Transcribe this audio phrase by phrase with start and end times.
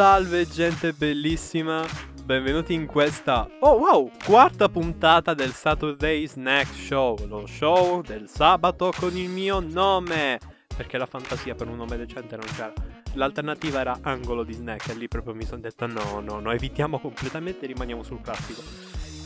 [0.00, 1.84] Salve gente bellissima,
[2.24, 8.94] benvenuti in questa, oh wow, quarta puntata del Saturday Snack Show, lo show del sabato
[8.96, 10.38] con il mio nome,
[10.74, 12.72] perché la fantasia per un nome decente non c'era.
[13.12, 16.98] L'alternativa era angolo di snack e lì proprio mi sono detto no, no, no, evitiamo
[16.98, 18.62] completamente e rimaniamo sul classico.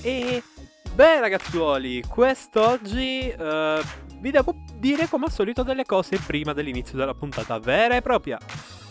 [0.03, 0.43] E
[0.93, 3.81] beh ragazzuoli, quest'oggi uh,
[4.25, 8.39] vi devo dire come al solito delle cose prima dell'inizio della puntata vera e propria.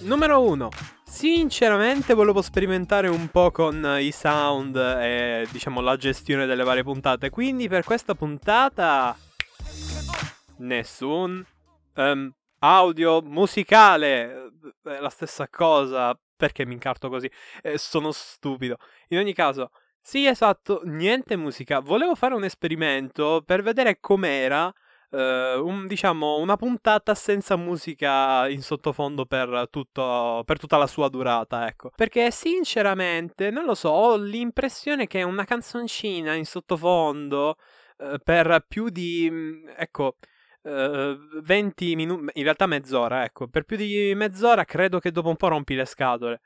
[0.02, 0.70] Numero 1.
[1.04, 7.32] Sinceramente volevo sperimentare un po' con i sound e diciamo la gestione delle varie puntate,
[7.32, 9.18] quindi per questa puntata
[10.58, 11.44] nessun
[11.96, 14.52] um, audio musicale,
[14.84, 17.28] è la stessa cosa, perché mi incarto così?
[17.64, 18.78] Eh, sono stupido.
[19.08, 21.80] In ogni caso, sì esatto, niente musica.
[21.80, 24.72] Volevo fare un esperimento per vedere com'era
[25.18, 31.68] un, diciamo una puntata senza musica in sottofondo per, tutto, per tutta la sua durata,
[31.68, 31.92] ecco.
[31.96, 37.58] Perché sinceramente, non lo so, ho l'impressione che una canzoncina in sottofondo
[37.98, 40.18] uh, per più di, mm, ecco,
[40.64, 45.36] eh, 20 minuti, in realtà mezz'ora, ecco, per più di mezz'ora credo che dopo un
[45.36, 46.42] po' rompi le scatole.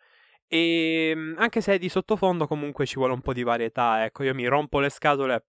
[0.48, 4.24] E mm, anche se è di sottofondo comunque ci vuole un po' di varietà, ecco,
[4.24, 5.46] io mi rompo le scatole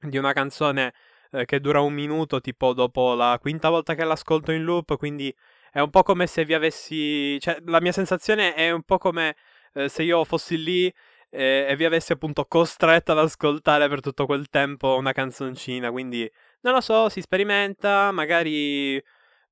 [0.00, 0.92] di una canzone
[1.32, 5.34] eh, che dura un minuto, tipo dopo la quinta volta che l'ascolto in loop, quindi
[5.70, 7.38] è un po' come se vi avessi...
[7.40, 9.36] cioè la mia sensazione è un po' come
[9.74, 10.92] eh, se io fossi lì
[11.30, 16.30] eh, e vi avessi appunto costretto ad ascoltare per tutto quel tempo una canzoncina, quindi
[16.62, 19.02] non lo so, si sperimenta, magari...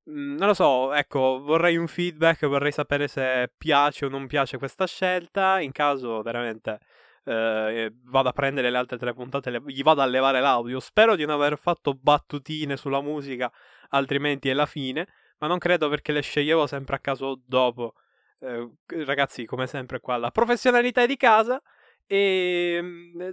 [0.09, 4.57] Mm, non lo so, ecco, vorrei un feedback, vorrei sapere se piace o non piace
[4.57, 6.79] questa scelta, in caso veramente
[7.25, 10.79] eh, vado a prendere le altre tre puntate, le, gli vado a levare l'audio.
[10.79, 13.51] Spero di non aver fatto battutine sulla musica,
[13.89, 15.07] altrimenti è la fine.
[15.37, 17.95] Ma non credo perché le sceglievo sempre a caso dopo.
[18.39, 18.69] Eh,
[19.03, 21.61] ragazzi, come sempre qua, la professionalità è di casa.
[22.07, 23.29] E mm,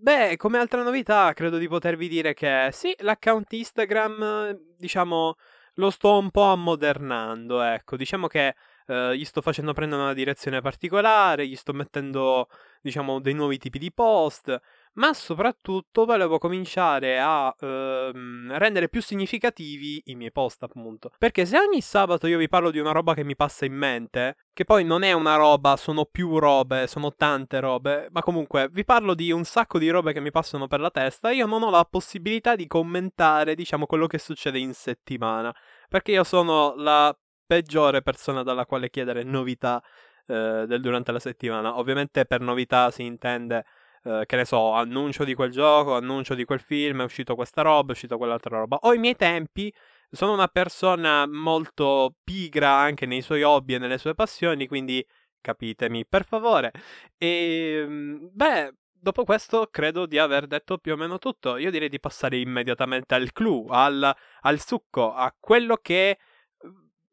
[0.00, 5.34] beh, come altra novità, credo di potervi dire che sì, l'account Instagram, diciamo,
[5.74, 7.60] lo sto un po' ammodernando.
[7.60, 8.54] Ecco, diciamo che
[8.86, 12.48] eh, gli sto facendo prendere una direzione particolare, gli sto mettendo,
[12.80, 14.60] diciamo, dei nuovi tipi di post,
[14.94, 21.10] ma soprattutto volevo cominciare a ehm, rendere più significativi i miei post, appunto.
[21.18, 24.36] Perché se ogni sabato io vi parlo di una roba che mi passa in mente,
[24.52, 28.84] che poi non è una roba, sono più robe, sono tante robe, ma comunque vi
[28.84, 31.70] parlo di un sacco di robe che mi passano per la testa, io non ho
[31.70, 35.54] la possibilità di commentare, diciamo, quello che succede in settimana.
[35.88, 37.16] Perché io sono la
[37.46, 39.82] peggiore persona dalla quale chiedere novità
[40.26, 41.78] eh, del durante la settimana.
[41.78, 43.64] Ovviamente per novità si intende,
[44.04, 47.62] eh, che ne so, annuncio di quel gioco, annuncio di quel film, è uscito questa
[47.62, 48.78] roba, è uscito quell'altra roba.
[48.82, 49.72] Ho i miei tempi,
[50.10, 55.04] sono una persona molto pigra anche nei suoi hobby e nelle sue passioni, quindi
[55.40, 56.72] capitemi per favore.
[57.18, 61.56] E ehm, beh, dopo questo credo di aver detto più o meno tutto.
[61.58, 66.18] Io direi di passare immediatamente al clou, al, al succo, a quello che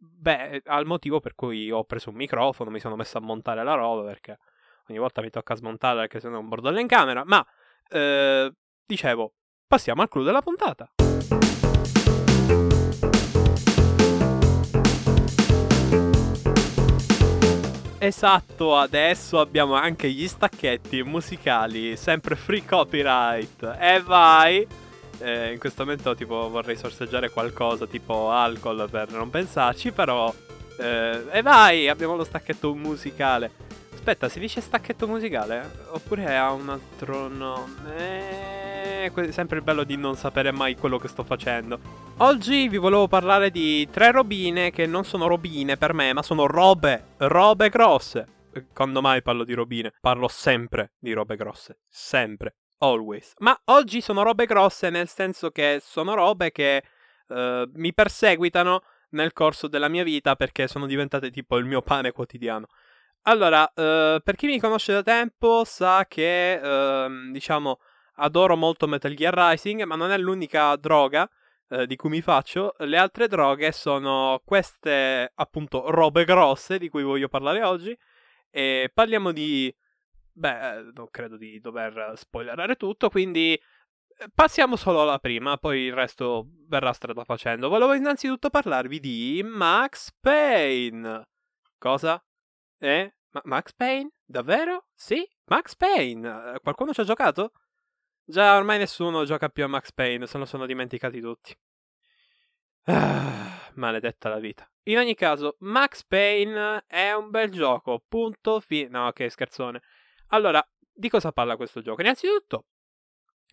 [0.04, 3.76] Beh, al motivo per cui ho preso un microfono, mi sono messo a montare la
[3.76, 4.40] roba perché
[4.88, 7.24] ogni volta mi tocca smontare perché se no è un bordello in camera.
[7.24, 7.46] Ma,
[7.88, 8.52] eh,
[8.84, 9.34] dicevo,
[9.68, 10.92] passiamo al clou della puntata.
[18.00, 23.78] Esatto, adesso abbiamo anche gli stacchetti musicali, sempre free copyright.
[23.80, 24.81] E vai!
[25.22, 30.34] Eh, in questo momento tipo vorrei sorseggiare qualcosa tipo alcol per non pensarci, però...
[30.78, 33.52] Eh, e vai, abbiamo lo stacchetto musicale.
[33.94, 35.70] Aspetta, si dice stacchetto musicale?
[35.90, 37.98] Oppure ha un altro nome?
[39.06, 41.80] Eh, sempre il bello di non sapere mai quello che sto facendo.
[42.18, 46.48] Oggi vi volevo parlare di tre robine che non sono robine per me, ma sono
[46.48, 48.26] robe, robe grosse.
[48.74, 49.94] Quando mai parlo di robine?
[50.02, 51.82] Parlo sempre di robe grosse.
[51.88, 52.56] Sempre.
[52.84, 53.34] Always.
[53.40, 56.84] Ma oggi sono robe grosse nel senso che sono robe che
[57.28, 58.82] uh, mi perseguitano
[59.12, 62.68] nel corso della mia vita perché sono diventate tipo il mio pane quotidiano.
[63.24, 67.80] Allora, uh, per chi mi conosce da tempo sa che, uh, diciamo,
[68.16, 71.30] adoro molto Metal Gear Rising, ma non è l'unica droga
[71.68, 72.74] uh, di cui mi faccio.
[72.80, 77.96] Le altre droghe sono queste, appunto, robe grosse di cui voglio parlare oggi.
[78.50, 79.72] E parliamo di
[80.34, 85.94] Beh, non credo di dover spoilerare tutto, quindi eh, passiamo solo alla prima, poi il
[85.94, 87.70] resto verrà strada facendo.
[87.70, 91.28] Volevo innanzitutto parlarvi di Max Payne.
[91.78, 92.24] Cosa?
[92.78, 93.16] Eh?
[93.32, 94.12] Ma- Max Payne?
[94.24, 94.88] Davvero?
[94.94, 95.28] Sì?
[95.46, 96.54] Max Payne?
[96.56, 97.52] Eh, qualcuno ci ha giocato?
[98.24, 101.58] Già, ormai nessuno gioca più a Max Payne, se lo sono dimenticati tutti.
[102.86, 104.70] Ah, maledetta la vita.
[104.84, 108.88] In ogni caso, Max Payne è un bel gioco, punto fi...
[108.90, 109.82] No, ok, scherzone.
[110.34, 112.02] Allora, di cosa parla questo gioco?
[112.02, 112.66] Innanzitutto,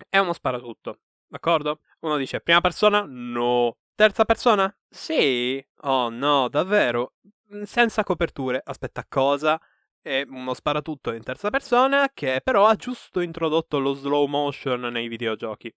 [0.09, 1.81] è uno sparatutto, d'accordo?
[2.01, 3.03] Uno dice, prima persona?
[3.07, 3.77] No.
[3.95, 4.73] Terza persona?
[4.89, 5.65] Sì.
[5.81, 7.15] Oh no, davvero?
[7.53, 8.61] Mm, senza coperture.
[8.63, 9.59] Aspetta, cosa?
[10.01, 15.09] È uno sparatutto in terza persona che però ha giusto introdotto lo slow motion nei
[15.09, 15.73] videogiochi.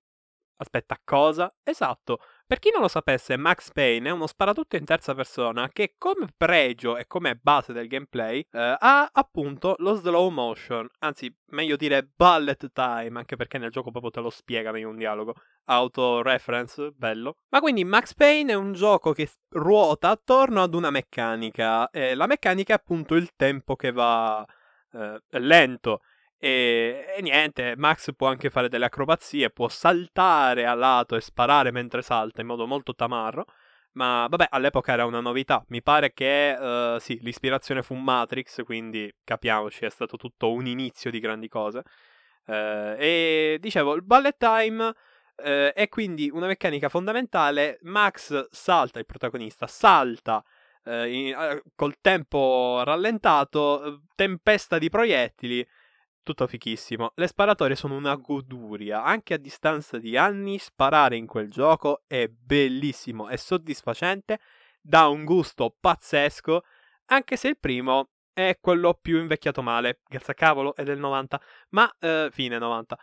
[0.59, 1.53] Aspetta, cosa?
[1.65, 2.21] Esatto.
[2.53, 6.27] Per chi non lo sapesse, Max Payne è uno sparatutto in terza persona che come
[6.37, 12.07] pregio e come base del gameplay eh, ha appunto lo slow motion, anzi meglio dire
[12.15, 15.33] bullet time, anche perché nel gioco proprio te lo spiegano in un dialogo.
[15.65, 17.39] Auto-reference, bello.
[17.49, 21.89] Ma quindi Max Payne è un gioco che ruota attorno ad una meccanica.
[21.89, 24.45] E la meccanica è appunto il tempo che va
[24.93, 26.03] eh, lento.
[26.45, 31.71] E, e, niente, Max può anche fare delle acrobazie, può saltare a lato e sparare
[31.71, 33.47] mentre salta in modo molto tamarro.
[33.93, 35.65] Ma vabbè, all'epoca era una novità.
[35.69, 41.13] Mi pare che uh, sì, l'ispirazione fu Matrix, quindi capiamoci, è stato tutto un inizio
[41.13, 41.85] di grandi cose.
[42.47, 44.95] Uh, e dicevo, il bullet time uh,
[45.73, 47.79] è quindi una meccanica fondamentale.
[47.83, 50.43] Max salta, il protagonista salta
[50.85, 55.65] in, col tempo rallentato, tempesta di proiettili
[56.23, 57.13] tutto fichissimo.
[57.15, 59.03] Le sparatorie sono una goduria.
[59.03, 64.39] Anche a distanza di anni, sparare in quel gioco è bellissimo, è soddisfacente,
[64.81, 66.63] dà un gusto pazzesco.
[67.07, 70.01] Anche se il primo è quello più invecchiato male.
[70.09, 71.41] Grazie a cavolo, è del 90.
[71.71, 72.99] Ma, eh, fine 90.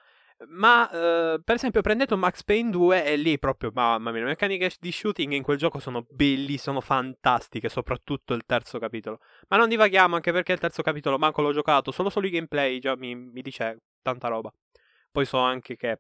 [0.48, 4.72] Ma eh, per esempio prendete Max Payne 2 e lì proprio, mamma mia, le meccaniche
[4.80, 9.20] di shooting in quel gioco sono bellissime, sono fantastiche, soprattutto il terzo capitolo.
[9.50, 12.80] Ma non divaghiamo anche perché il terzo capitolo manco l'ho giocato, solo solo i gameplay
[12.80, 14.52] già mi, mi dice tanta roba.
[15.12, 16.00] Poi so anche che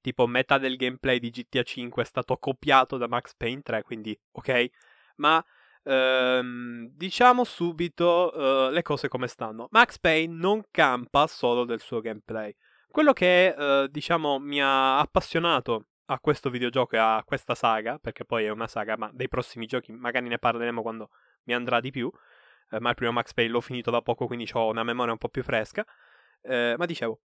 [0.00, 4.18] tipo metà del gameplay di GTA 5 è stato copiato da Max Payne 3, quindi
[4.32, 4.70] ok.
[5.16, 5.44] Ma
[5.82, 9.68] ehm, diciamo subito eh, le cose come stanno.
[9.70, 12.54] Max Payne non campa solo del suo gameplay.
[12.90, 18.24] Quello che, eh, diciamo, mi ha appassionato a questo videogioco e a questa saga, perché
[18.24, 21.10] poi è una saga, ma dei prossimi giochi magari ne parleremo quando
[21.44, 22.10] mi andrà di più.
[22.70, 25.18] Eh, ma il primo Max Payne l'ho finito da poco, quindi ho una memoria un
[25.18, 25.86] po' più fresca.
[26.42, 27.20] Eh, ma dicevo,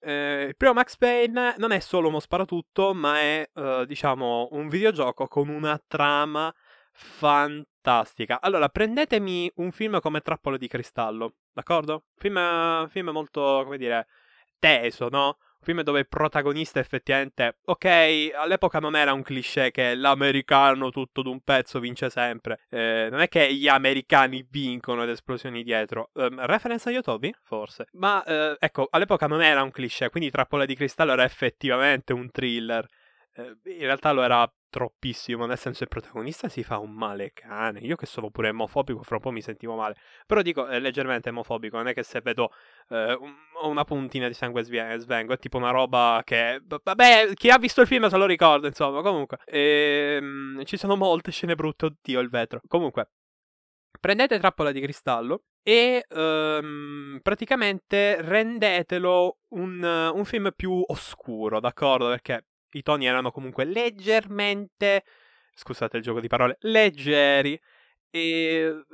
[0.00, 4.68] eh, il primo Max Payne non è solo uno sparatutto, ma è, eh, diciamo, un
[4.68, 6.54] videogioco con una trama
[6.92, 8.40] fantastica.
[8.40, 12.04] Allora, prendetemi un film come Trappole di Cristallo, d'accordo?
[12.14, 14.06] Film, film molto, come dire,
[14.58, 15.36] teso, no?
[15.58, 21.20] Un film dove il protagonista effettivamente, ok, all'epoca non era un cliché che l'americano tutto
[21.22, 22.60] d'un pezzo vince sempre.
[22.70, 26.10] Eh, non è che gli americani vincono ed esplosioni dietro.
[26.14, 27.34] Um, referenza a Yotobi?
[27.42, 27.88] Forse.
[27.92, 32.30] Ma eh, ecco, all'epoca non era un cliché, quindi Trappola di Cristallo era effettivamente un
[32.30, 32.86] thriller.
[33.38, 37.78] Eh, in realtà lo era troppissimo, nel senso il protagonista si fa un male cane.
[37.80, 39.94] Io che sono pure emofobico, fra un po' mi sentivo male.
[40.26, 42.50] Però dico, è leggermente emofobico, non è che se vedo
[42.88, 43.16] eh,
[43.62, 46.60] una puntina di sangue svengo, è tipo una roba che...
[46.64, 49.38] Vabbè, chi ha visto il film se lo ricorda, insomma, comunque.
[49.46, 52.60] Ehm, ci sono molte scene brutte, oddio il vetro.
[52.66, 53.10] Comunque,
[54.00, 62.08] prendete Trappola di Cristallo e um, praticamente rendetelo un, un, film più oscuro, d'accordo?
[62.08, 65.04] Perché i toni erano comunque leggermente,
[65.54, 67.60] scusate il gioco di parole, leggeri.
[68.10, 68.84] E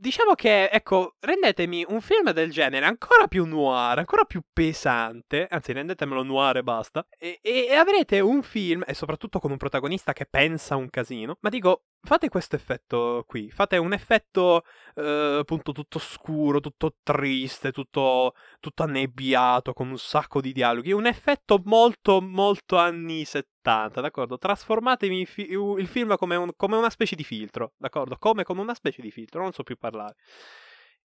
[0.00, 5.72] diciamo che, ecco, rendetemi un film del genere ancora più noir, ancora più pesante, anzi
[5.72, 10.26] rendetemelo noir e basta, e, e, avrete un film, e soprattutto con un protagonista che
[10.26, 14.64] pensa un casino, ma dico, fate questo effetto qui, fate un effetto
[14.94, 21.06] eh, appunto tutto scuro, tutto triste, tutto, tutto annebbiato, con un sacco di dialoghi, un
[21.06, 24.38] effetto molto molto anni 70, d'accordo?
[24.38, 28.16] Trasformatevi il film come, un, come una specie di filtro, d'accordo?
[28.18, 30.16] Come con una specie di filtro, non so più parlare.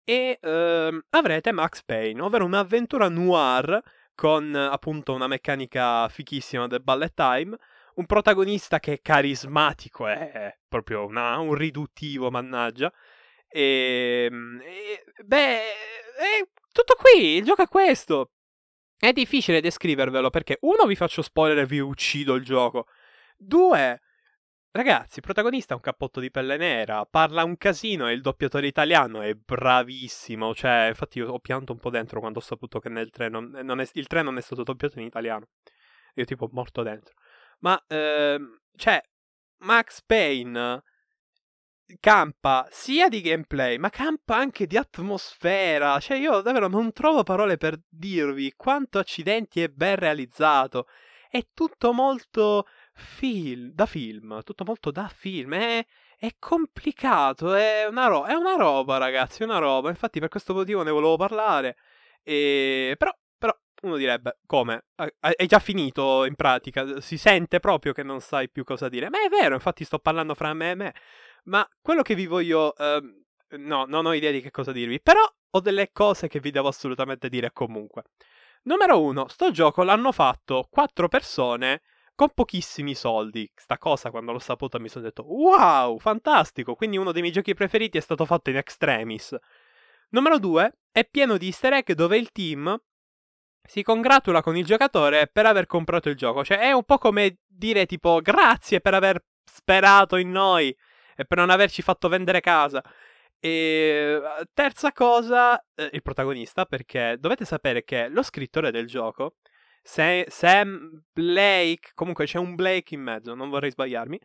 [0.03, 3.81] E ehm, avrete Max Payne, ovvero un'avventura noir
[4.13, 7.57] con appunto una meccanica fichissima del ballet time
[7.95, 12.91] un protagonista che è carismatico, è proprio una, un riduttivo, mannaggia.
[13.47, 15.59] E, ehm, e beh,
[16.17, 18.31] è tutto qui, il gioco è questo.
[18.97, 22.87] È difficile descrivervelo perché uno vi faccio spoiler e vi uccido il gioco.
[23.37, 24.01] Due,
[24.71, 28.67] ragazzi, il protagonista ha un cappotto di pelle nera, parla un casino e il doppiatore
[28.67, 30.53] italiano è bravissimo.
[30.53, 33.79] Cioè, infatti io ho pianto un po' dentro quando ho saputo che nel treno, non
[33.79, 35.47] è, il treno non è stato doppiato in italiano.
[36.15, 37.13] Io tipo morto dentro.
[37.59, 39.01] Ma, ehm, cioè,
[39.59, 40.83] Max Payne
[41.99, 45.99] campa sia di gameplay, ma campa anche di atmosfera.
[45.99, 50.87] Cioè, io davvero non trovo parole per dirvi quanto accidenti è ben realizzato.
[51.29, 55.53] È tutto molto film, da film, tutto molto da film.
[55.55, 55.85] È,
[56.17, 59.89] è complicato, è una, ro- è una roba, ragazzi, è una roba.
[59.89, 61.77] Infatti, per questo motivo ne volevo parlare.
[62.23, 62.95] E...
[62.97, 63.11] Però,
[63.81, 64.85] uno direbbe, come?
[64.95, 69.09] Hai già finito in pratica, si sente proprio che non sai più cosa dire.
[69.09, 70.93] Ma è vero, infatti sto parlando fra me e me.
[71.45, 72.73] Ma quello che vi voglio...
[72.77, 76.51] Uh, no, non ho idea di che cosa dirvi, però ho delle cose che vi
[76.51, 78.03] devo assolutamente dire comunque.
[78.63, 81.81] Numero uno, sto gioco l'hanno fatto quattro persone
[82.15, 83.49] con pochissimi soldi.
[83.53, 87.53] Sta cosa quando l'ho saputo mi sono detto wow, fantastico, quindi uno dei miei giochi
[87.53, 89.35] preferiti è stato fatto in extremis.
[90.09, 92.81] Numero due, è pieno di easter egg dove il team
[93.67, 96.43] si congratula con il giocatore per aver comprato il gioco.
[96.43, 100.75] Cioè è un po' come dire tipo grazie per aver sperato in noi
[101.15, 102.83] e per non averci fatto vendere casa.
[103.39, 104.21] E
[104.53, 109.35] terza cosa, eh, il protagonista, perché dovete sapere che lo scrittore del gioco,
[109.83, 114.19] Sam Blake, comunque c'è un Blake in mezzo, non vorrei sbagliarmi,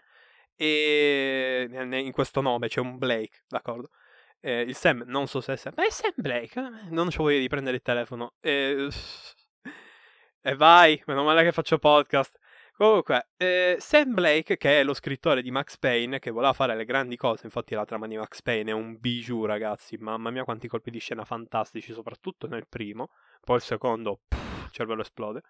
[0.56, 3.90] e in questo nome c'è un Blake, d'accordo?
[4.42, 6.90] Eh, il Sam, non so se è Sam, ma è Sam Blake, eh?
[6.90, 8.34] non ho voglia di prendere il telefono.
[8.40, 8.88] E...
[10.40, 12.38] e vai, meno male che faccio podcast.
[12.80, 16.86] Comunque, eh, Sam Blake, che è lo scrittore di Max Payne, che voleva fare le
[16.86, 20.66] grandi cose, infatti la trama di Max Payne è un bijou, ragazzi, mamma mia quanti
[20.66, 23.10] colpi di scena fantastici, soprattutto nel primo,
[23.44, 25.42] poi il secondo, pff, il cervello esplode.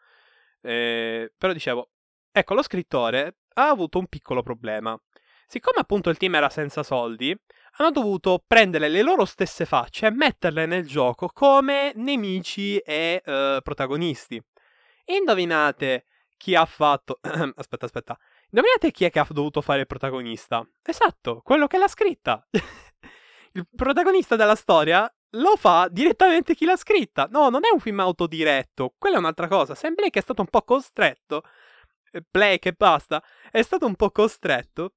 [0.60, 1.90] Eh, però dicevo,
[2.32, 5.00] ecco, lo scrittore ha avuto un piccolo problema.
[5.52, 7.36] Siccome appunto il team era senza soldi,
[7.78, 13.58] hanno dovuto prendere le loro stesse facce e metterle nel gioco come nemici e eh,
[13.60, 14.40] protagonisti.
[15.06, 16.04] Indovinate
[16.36, 17.18] chi ha fatto...
[17.56, 18.16] aspetta, aspetta.
[18.50, 20.64] Indovinate chi è che ha dovuto fare il protagonista?
[20.84, 22.46] Esatto, quello che l'ha scritta.
[23.54, 27.26] il protagonista della storia lo fa direttamente chi l'ha scritta.
[27.28, 28.94] No, non è un film autodiretto.
[28.96, 29.74] Quella è un'altra cosa.
[29.74, 31.42] Sam Blake è stato un po' costretto.
[32.12, 33.20] Eh, Blake e basta.
[33.50, 34.92] È stato un po' costretto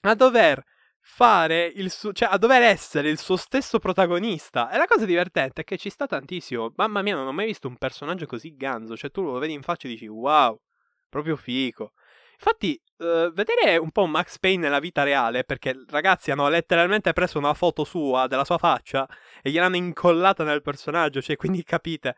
[0.00, 0.62] a dover
[1.02, 4.70] fare il suo, cioè a dover essere il suo stesso protagonista.
[4.70, 6.72] E la cosa divertente è che ci sta tantissimo.
[6.76, 8.96] Mamma mia, non ho mai visto un personaggio così ganzo.
[8.96, 10.60] Cioè, tu lo vedi in faccia e dici wow,
[11.08, 11.92] proprio fico.
[12.34, 17.36] Infatti, uh, vedere un po' Max Payne nella vita reale, perché ragazzi hanno letteralmente preso
[17.36, 19.06] una foto sua, della sua faccia,
[19.42, 22.16] e gliel'hanno incollata nel personaggio, cioè, quindi capite.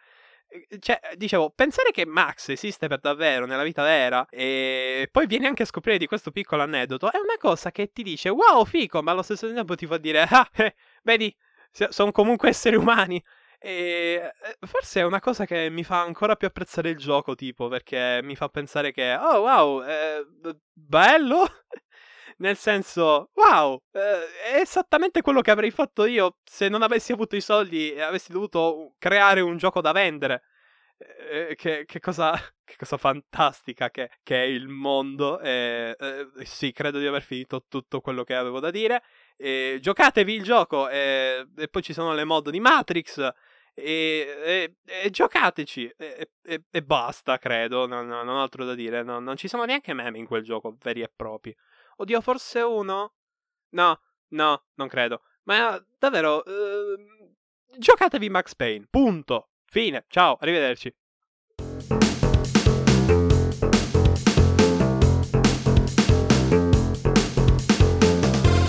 [0.53, 5.47] Eh, cioè, dicevo, pensare che Max esiste per davvero nella vita vera e poi vieni
[5.47, 9.03] anche a scoprire di questo piccolo aneddoto è una cosa che ti dice wow, fico,
[9.03, 11.35] ma allo stesso tempo ti fa dire ah, eh, vedi,
[11.71, 13.23] sono comunque esseri umani.
[13.65, 17.69] E eh, forse è una cosa che mi fa ancora più apprezzare il gioco, tipo,
[17.69, 20.27] perché mi fa pensare che, oh wow, eh,
[20.73, 21.47] bello,
[22.43, 27.37] nel senso, wow, eh, è esattamente quello che avrei fatto io se non avessi avuto
[27.37, 30.43] i soldi e avessi dovuto creare un gioco da vendere.
[30.99, 32.33] Eh, che, che, cosa,
[32.65, 35.39] che, cosa, fantastica che, che è il mondo.
[35.41, 35.97] Eh,
[36.43, 39.03] sì, credo di aver finito tutto quello che avevo da dire.
[39.81, 43.33] giocatevi il gioco e poi ci sono le mod di Matrix.
[43.75, 46.29] E, e, e, giocateci e,
[46.71, 47.87] e, basta, credo.
[47.87, 49.03] Non, non, ho altro da dire.
[49.03, 51.57] Non, non, ci sono neanche meme in quel gioco veri e propri.
[51.97, 53.13] Oddio, forse uno?
[53.71, 55.23] No, no, non credo.
[55.45, 58.87] Ma davvero, uh, giocatevi Max Payne.
[58.89, 59.51] Punto.
[59.67, 60.05] Fine.
[60.09, 60.95] Ciao, arrivederci.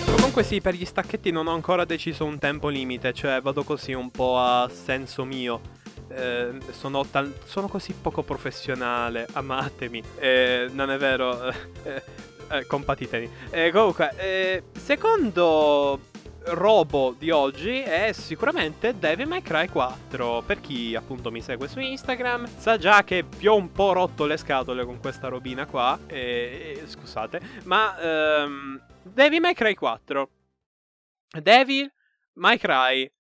[0.06, 3.94] Comunque sì, per gli stacchetti non ho ancora deciso un tempo limite, cioè vado così
[3.94, 5.62] un po' a senso mio.
[6.10, 10.04] Eh, sono, tal- sono, così poco professionale, amatemi.
[10.18, 11.52] Eh, non è vero.
[12.50, 13.30] Eh, eh, compatitemi.
[13.50, 16.12] Eh, comunque, eh, secondo
[16.46, 20.44] robo di oggi è sicuramente Devil May Cry 4.
[20.46, 24.26] Per chi appunto mi segue su Instagram, sa già che vi ho un po' rotto
[24.26, 26.00] le scatole con questa robina qua.
[26.08, 30.30] E, e, scusate, ma ehm, Devil May Cry 4.
[31.42, 31.92] Devil
[32.34, 33.12] May Cry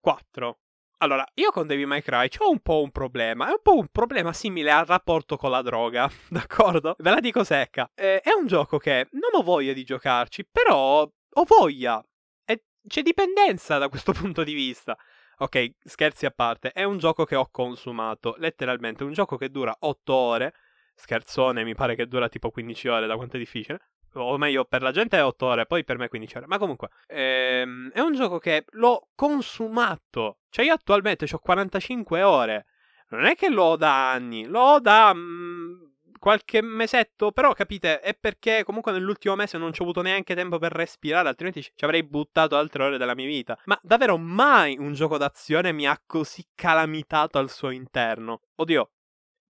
[0.00, 0.58] 4.
[1.02, 3.48] Allora, io con Devil May Cry ho un po' un problema.
[3.48, 6.94] È un po' un problema simile al rapporto con la droga, d'accordo?
[6.98, 7.90] Ve la dico secca.
[7.94, 12.04] Eh, è un gioco che non ho voglia di giocarci, però ho voglia.
[12.44, 14.94] E c'è dipendenza da questo punto di vista.
[15.38, 19.74] Ok, scherzi a parte, è un gioco che ho consumato, letteralmente, un gioco che dura
[19.78, 20.54] 8 ore.
[20.94, 23.80] Scherzone, mi pare che dura tipo 15 ore, da quanto è difficile
[24.14, 26.46] o meglio per la gente è 8 ore, poi per me 15 ore.
[26.46, 30.38] Ma comunque, ehm, è un gioco che l'ho consumato.
[30.50, 32.66] Cioè io attualmente ho 45 ore.
[33.10, 35.90] Non è che l'ho da anni, l'ho da mh, mm,
[36.20, 40.58] qualche mesetto, però capite, è perché comunque nell'ultimo mese non ci ho avuto neanche tempo
[40.58, 43.58] per respirare, altrimenti ci avrei buttato altre ore della mia vita.
[43.64, 48.42] Ma davvero mai un gioco d'azione mi ha così calamitato al suo interno.
[48.56, 48.90] Oddio,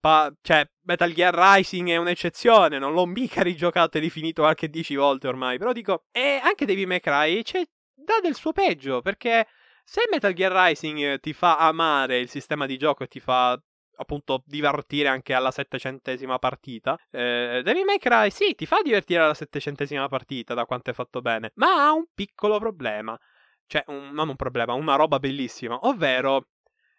[0.06, 4.94] pa- cioè, Metal Gear Rising è un'eccezione, non l'ho mica rigiocato e rifinito anche 10
[4.94, 9.48] volte ormai, però dico, e anche Devil May Cry c'è da del suo peggio, perché
[9.82, 13.60] se Metal Gear Rising ti fa amare il sistema di gioco e ti fa
[13.98, 16.96] appunto divertire anche alla settecentesima partita.
[17.10, 21.20] Eh, Devil May Cry sì, ti fa divertire alla settecentesima partita da quanto è fatto
[21.20, 23.18] bene, ma ha un piccolo problema.
[23.66, 26.46] Cioè, un, non un problema, una roba bellissima, ovvero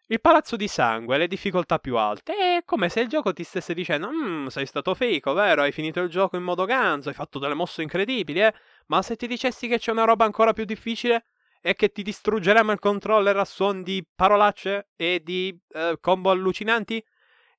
[0.08, 2.34] il palazzo di sangue, le difficoltà più alte.
[2.34, 5.62] È come se il gioco ti stesse dicendo: Mmm, sei stato fico, vero?
[5.62, 8.54] Hai finito il gioco in modo ganzo, hai fatto delle mosse incredibili, eh?
[8.88, 11.26] Ma se ti dicessi che c'è una roba ancora più difficile?
[11.62, 17.04] E che ti distruggeremo il controller a suon di parolacce e di eh, combo allucinanti?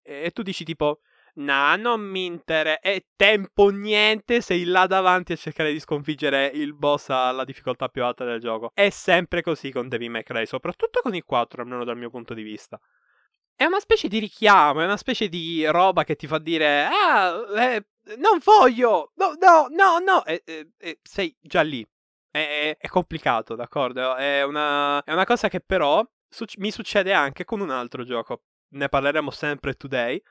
[0.02, 1.00] E tu dici tipo:
[1.35, 2.40] No, non mi.
[2.44, 4.40] È tempo niente.
[4.40, 8.70] Sei là davanti a cercare di sconfiggere il boss alla difficoltà più alta del gioco.
[8.75, 12.35] È sempre così con Devil May Cry, soprattutto con il 4, almeno dal mio punto
[12.35, 12.80] di vista.
[13.54, 17.44] È una specie di richiamo, è una specie di roba che ti fa dire: Ah,
[17.56, 19.12] eh, non voglio!
[19.16, 20.25] No, no, no, no!
[20.25, 21.87] E, e, e sei già lì.
[22.30, 24.14] È, è, complicato, d'accordo?
[24.14, 28.42] È una, è una cosa che però su- mi succede anche con un altro gioco.
[28.70, 30.23] Ne parleremo sempre today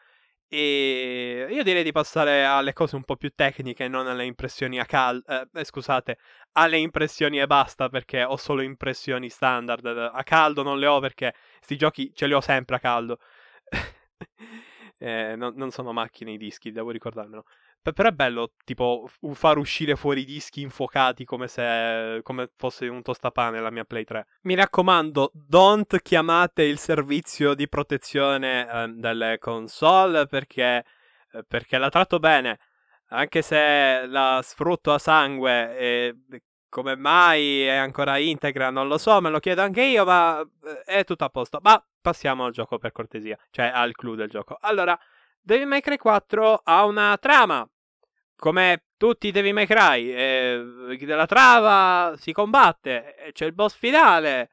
[0.49, 4.85] e io direi di passare alle cose un po' più tecniche, non alle impressioni a
[4.85, 5.25] caldo.
[5.27, 6.17] Eh, eh, scusate,
[6.53, 9.85] alle impressioni e basta perché ho solo impressioni standard.
[9.85, 13.19] A caldo non le ho perché questi giochi ce li ho sempre a caldo.
[14.99, 17.43] eh, non, non sono macchine i dischi, devo ricordarmelo.
[17.93, 23.01] Però è bello, tipo, far uscire fuori i dischi infuocati come se come fosse un
[23.01, 24.27] tostapane la mia Play 3.
[24.41, 30.85] Mi raccomando, don't chiamate il servizio di protezione eh, delle console perché,
[31.31, 32.59] eh, perché la tratto bene.
[33.09, 36.15] Anche se la sfrutto a sangue e
[36.69, 40.99] come mai è ancora integra, non lo so, me lo chiedo anche io, ma eh,
[40.99, 41.59] è tutto a posto.
[41.61, 44.57] Ma passiamo al gioco per cortesia, cioè al clou del gioco.
[44.61, 44.97] Allora,
[45.41, 47.67] Devil May Cry 4 ha una trama
[48.37, 54.49] come tutti i Devil May Cry, eh, della trava si combatte, c'è il boss finale.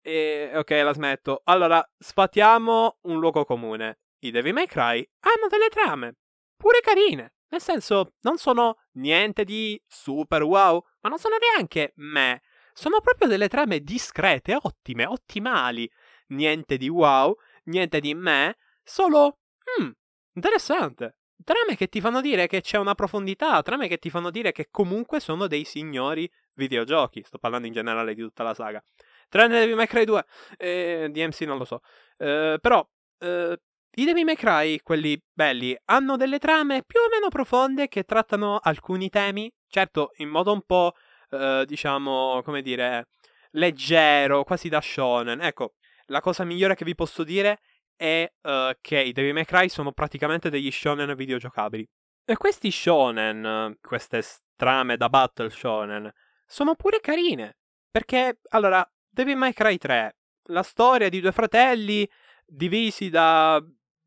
[0.00, 1.42] E, ok, la smetto.
[1.44, 3.98] Allora, sfatiamo un luogo comune.
[4.20, 6.14] I Devil May Cry hanno delle trame,
[6.56, 7.34] pure carine.
[7.48, 12.42] Nel senso, non sono niente di super wow, ma non sono neanche me.
[12.72, 15.90] Sono proprio delle trame discrete, ottime, ottimali.
[16.28, 19.38] Niente di wow, niente di me, solo...
[19.64, 19.90] Hmm,
[20.34, 21.18] interessante.
[21.44, 24.68] Trame che ti fanno dire che c'è una profondità, trame che ti fanno dire che
[24.70, 27.22] comunque sono dei signori videogiochi.
[27.24, 28.82] Sto parlando in generale di tutta la saga.
[29.28, 30.24] Tranne Devil May Cry 2,
[30.56, 31.82] eh, DMC non lo so.
[32.16, 32.86] Eh, però,
[33.18, 33.60] eh,
[33.98, 38.58] i Devil May Cry, quelli belli, hanno delle trame più o meno profonde che trattano
[38.62, 40.94] alcuni temi, certo in modo un po',
[41.30, 43.08] eh, diciamo, come dire,
[43.52, 45.40] leggero, quasi da shonen.
[45.40, 45.74] Ecco,
[46.06, 47.60] la cosa migliore che vi posso dire
[47.96, 51.88] è uh, che i Devil May Cry sono praticamente degli shonen videogiocabili.
[52.24, 54.22] E questi shonen, queste
[54.56, 56.12] trame da battle shonen,
[56.44, 57.58] sono pure carine.
[57.90, 60.16] Perché, allora, Devil May Cry 3,
[60.48, 62.08] la storia di due fratelli
[62.44, 63.62] divisi da,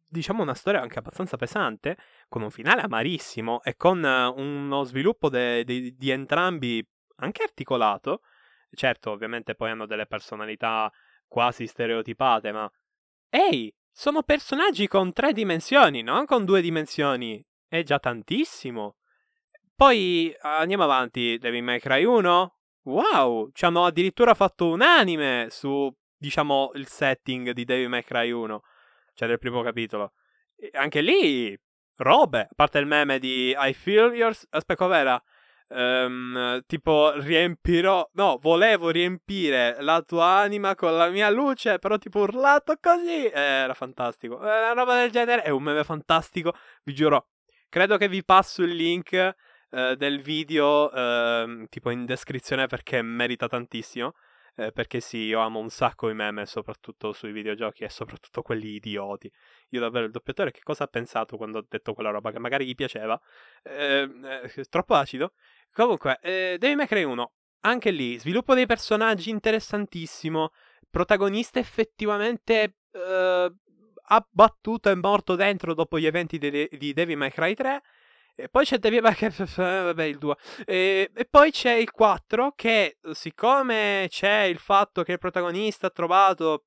[0.07, 1.97] diciamo, una storia anche abbastanza pesante,
[2.27, 6.85] con un finale amarissimo e con uno sviluppo de- de- di entrambi
[7.17, 8.21] anche articolato.
[8.71, 10.91] Certo, ovviamente poi hanno delle personalità
[11.27, 12.71] quasi stereotipate, ma...
[13.29, 17.45] Ehi, sono personaggi con tre dimensioni, non con due dimensioni.
[17.67, 18.95] È già tantissimo.
[19.75, 21.37] Poi andiamo avanti.
[21.37, 22.55] Devil May Cry 1?
[22.83, 28.31] Wow, ci hanno addirittura fatto un anime su, diciamo, il setting di Devil May Cry
[28.31, 28.61] 1.
[29.15, 30.13] Cioè del primo capitolo.
[30.55, 31.53] E anche lì,
[31.97, 32.39] robe.
[32.39, 34.33] A parte il meme di I feel your...
[34.51, 35.21] Aspetta, com'era?
[35.71, 42.21] Um, tipo riempirò no volevo riempire la tua anima con la mia luce però tipo
[42.21, 44.41] urlato così eh, era fantastico.
[44.41, 46.53] Eh, una roba del genere è un meme fantastico
[46.83, 47.27] vi giuro.
[47.69, 53.47] Credo che vi passo il link eh, del video ehm, tipo in descrizione perché merita
[53.47, 54.13] tantissimo
[54.55, 58.75] eh, perché sì, io amo un sacco i meme, soprattutto sui videogiochi e soprattutto quelli
[58.75, 59.31] idioti.
[59.69, 62.65] Io davvero il doppiatore che cosa ha pensato quando ho detto quella roba che magari
[62.65, 63.19] gli piaceva?
[63.63, 65.33] Eh, eh, troppo acido.
[65.71, 67.31] Comunque, eh, Devil May Cry 1,
[67.61, 70.51] anche lì, sviluppo dei personaggi interessantissimo,
[70.89, 73.53] protagonista effettivamente eh,
[74.11, 77.81] abbattuto e morto dentro dopo gli eventi de- di Devil May Cry 3.
[78.39, 78.99] E poi c'è Cry,
[79.57, 80.35] vabbè, il 2.
[80.65, 85.89] E, e, poi c'è il 4 che, siccome c'è il fatto che il protagonista ha
[85.89, 86.63] trovato,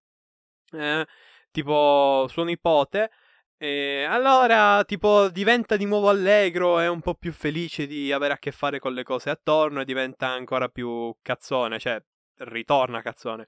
[0.72, 1.06] eh,
[1.50, 3.10] tipo, suo nipote,
[3.56, 8.38] e allora, tipo, diventa di nuovo allegro, è un po' più felice di avere a
[8.38, 12.02] che fare con le cose attorno e diventa ancora più cazzone, cioè
[12.38, 13.46] ritorna cazzone.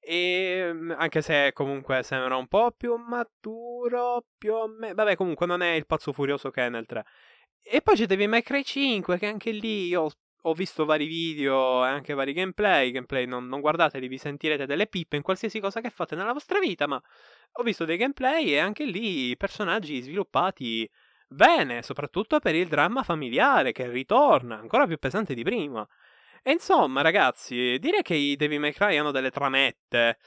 [0.00, 4.94] E mm, anche se comunque sembra un po' più maturo, più o meno.
[4.94, 7.04] Vabbè, comunque non è il pazzo furioso che è nel 3.
[7.62, 10.08] E poi c'è Devil May Cry 5, che anche lì io
[10.42, 12.90] ho visto vari video e anche vari gameplay.
[12.90, 16.58] Gameplay non, non guardateli, vi sentirete delle pippe in qualsiasi cosa che fate nella vostra
[16.58, 17.00] vita, ma
[17.52, 20.88] ho visto dei gameplay e anche lì personaggi sviluppati
[21.28, 25.86] bene, soprattutto per il dramma familiare che ritorna, ancora più pesante di prima.
[26.42, 30.18] E insomma, ragazzi, dire che i Devil May Cry hanno delle tramette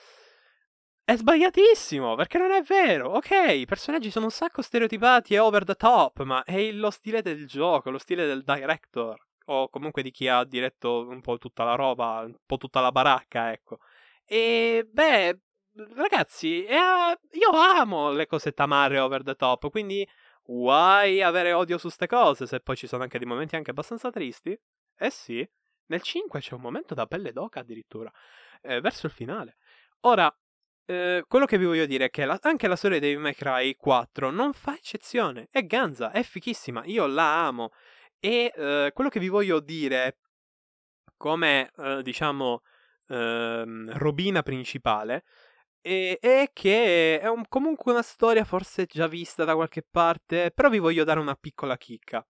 [1.03, 3.09] è sbagliatissimo, perché non è vero.
[3.11, 7.21] Ok, i personaggi sono un sacco stereotipati e over the top, ma è lo stile
[7.21, 11.63] del gioco, lo stile del director, o comunque di chi ha diretto un po' tutta
[11.63, 13.79] la roba, un po' tutta la baracca, ecco.
[14.25, 15.39] E beh,
[15.95, 16.75] ragazzi, eh,
[17.31, 20.07] io amo le cose tamare over the top, quindi
[20.45, 24.09] Why avere odio su ste cose se poi ci sono anche dei momenti anche abbastanza
[24.09, 24.57] tristi?
[24.97, 25.47] Eh sì,
[25.87, 28.11] nel 5 c'è un momento da pelle d'oca addirittura,
[28.61, 29.57] eh, verso il finale.
[30.01, 30.33] Ora,
[30.91, 33.75] eh, quello che vi voglio dire è che la, anche la storia di May Cry
[33.75, 37.71] 4 non fa eccezione, è ganza, è fichissima, io la amo.
[38.19, 40.17] E eh, quello che vi voglio dire
[41.17, 42.61] come, eh, diciamo,
[43.07, 45.23] ehm, robina principale
[45.81, 50.69] e, è che è un, comunque una storia forse già vista da qualche parte, però
[50.69, 52.25] vi voglio dare una piccola chicca.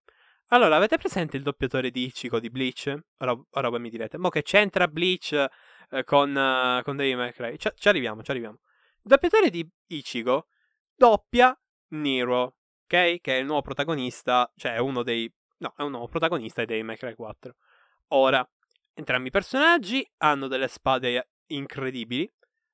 [0.50, 2.93] Allora, avete presente il doppiatore di Ichigo di Bleach?
[3.19, 5.47] Ora, ora voi mi direte, ma che c'entra Bleach
[5.92, 7.58] eh, con, uh, con Devil May?
[7.58, 8.60] Ci, ci arriviamo, ci arriviamo.
[8.96, 10.48] Il doppiatore di Ichigo
[10.96, 11.58] doppia
[11.90, 13.20] Nero, ok?
[13.20, 15.32] Che è il nuovo protagonista, cioè uno dei...
[15.58, 17.56] No, è un nuovo protagonista Devil May Cry 4.
[18.10, 18.48] Ora,
[18.94, 22.32] entrambi i personaggi hanno delle spade incredibili,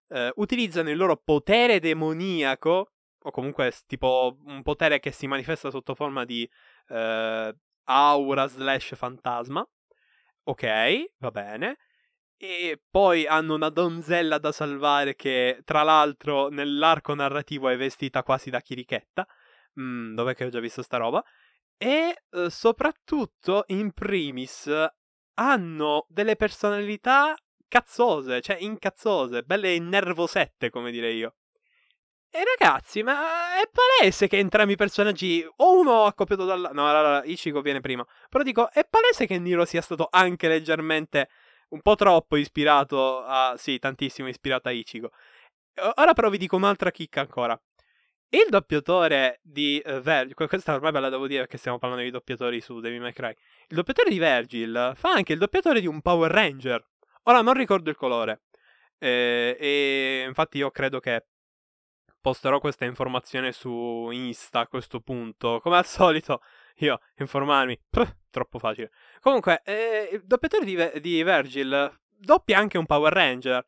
[0.09, 5.95] eh, utilizzano il loro potere demoniaco, o comunque tipo un potere che si manifesta sotto
[5.95, 6.49] forma di
[6.89, 9.67] eh, aura slash fantasma.
[10.43, 11.77] Ok, va bene.
[12.39, 18.51] E poi hanno una donzella da salvare che, tra l'altro, nell'arco narrativo è vestita quasi
[18.51, 19.27] da chirichetta.
[19.79, 21.23] Mm, dov'è che ho già visto sta roba?
[21.77, 24.71] E eh, soprattutto, in primis,
[25.35, 27.35] hanno delle personalità
[27.67, 31.35] cazzose, cioè incazzose, belle innervosette, come direi io.
[32.29, 36.69] E ragazzi, ma è palese che entrambi i personaggi, o uno accoppiato dalla...
[36.69, 38.05] No, allora, Ichigo viene prima.
[38.29, 41.29] Però dico, è palese che Niro sia stato anche leggermente,
[41.69, 43.55] un po' troppo ispirato a...
[43.57, 45.11] Sì, tantissimo ispirato a Ichigo.
[45.95, 47.59] Ora però vi dico un'altra chicca ancora.
[48.29, 52.11] Il doppiatore di uh, Virgil, questa ormai ve la devo dire perché stiamo parlando di
[52.11, 53.29] doppiatori su Devil May Cry.
[53.29, 56.85] Il doppiatore di Virgil fa anche il doppiatore di un Power Ranger.
[57.23, 58.41] Ora non ricordo il colore.
[58.97, 61.27] Eh, e infatti io credo che
[62.19, 65.59] posterò questa informazione su Insta a questo punto.
[65.61, 66.41] Come al solito,
[66.79, 67.79] io informarmi.
[67.89, 68.91] Puh, troppo facile.
[69.21, 73.65] Comunque, eh, il doppiatore di, di Virgil doppia anche un Power Ranger.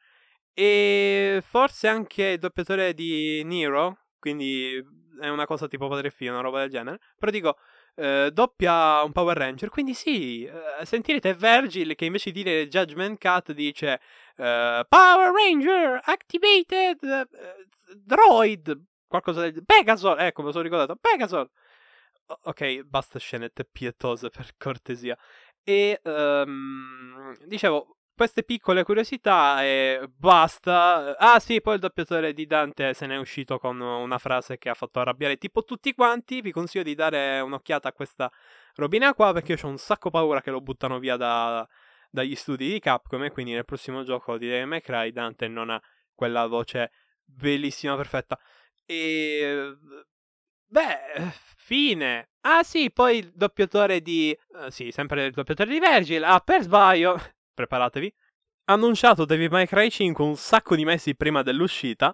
[0.53, 4.05] E forse anche il doppiatore di Nero.
[4.19, 4.83] Quindi
[5.21, 6.99] è una cosa tipo Padre e Figlio, una roba del genere.
[7.17, 7.57] Però dico,
[7.95, 9.69] eh, doppia un Power Ranger.
[9.69, 13.99] Quindi sì, eh, sentirete Virgil che invece di dire Judgment Cut dice
[14.37, 21.47] uh, Power Ranger activated uh, droid qualcosa del Pegasus, ecco me lo sono ricordato, Pegasus.
[22.43, 25.17] Ok, basta scenette pietose per cortesia.
[25.63, 31.17] E um, dicevo, queste piccole curiosità e basta.
[31.17, 34.73] Ah sì, poi il doppiatore di Dante se n'è uscito con una frase che ha
[34.73, 36.41] fatto arrabbiare tipo tutti quanti.
[36.41, 38.31] Vi consiglio di dare un'occhiata a questa
[38.75, 41.65] robina qua perché io ho un sacco paura che lo buttano via da,
[42.09, 45.69] dagli studi di Capcom e quindi nel prossimo gioco di Devil May Cry Dante non
[45.69, 45.81] ha
[46.13, 46.91] quella voce
[47.23, 48.37] bellissima, perfetta.
[48.85, 49.77] E...
[50.71, 52.29] Beh, fine.
[52.41, 54.37] Ah sì, poi il doppiatore di...
[54.49, 56.23] Uh, sì, sempre il doppiatore di Virgil.
[56.23, 57.19] Ah, per sbaglio
[57.53, 58.13] preparatevi,
[58.65, 62.13] ha annunciato Devil May Cry 5 un sacco di mesi prima dell'uscita,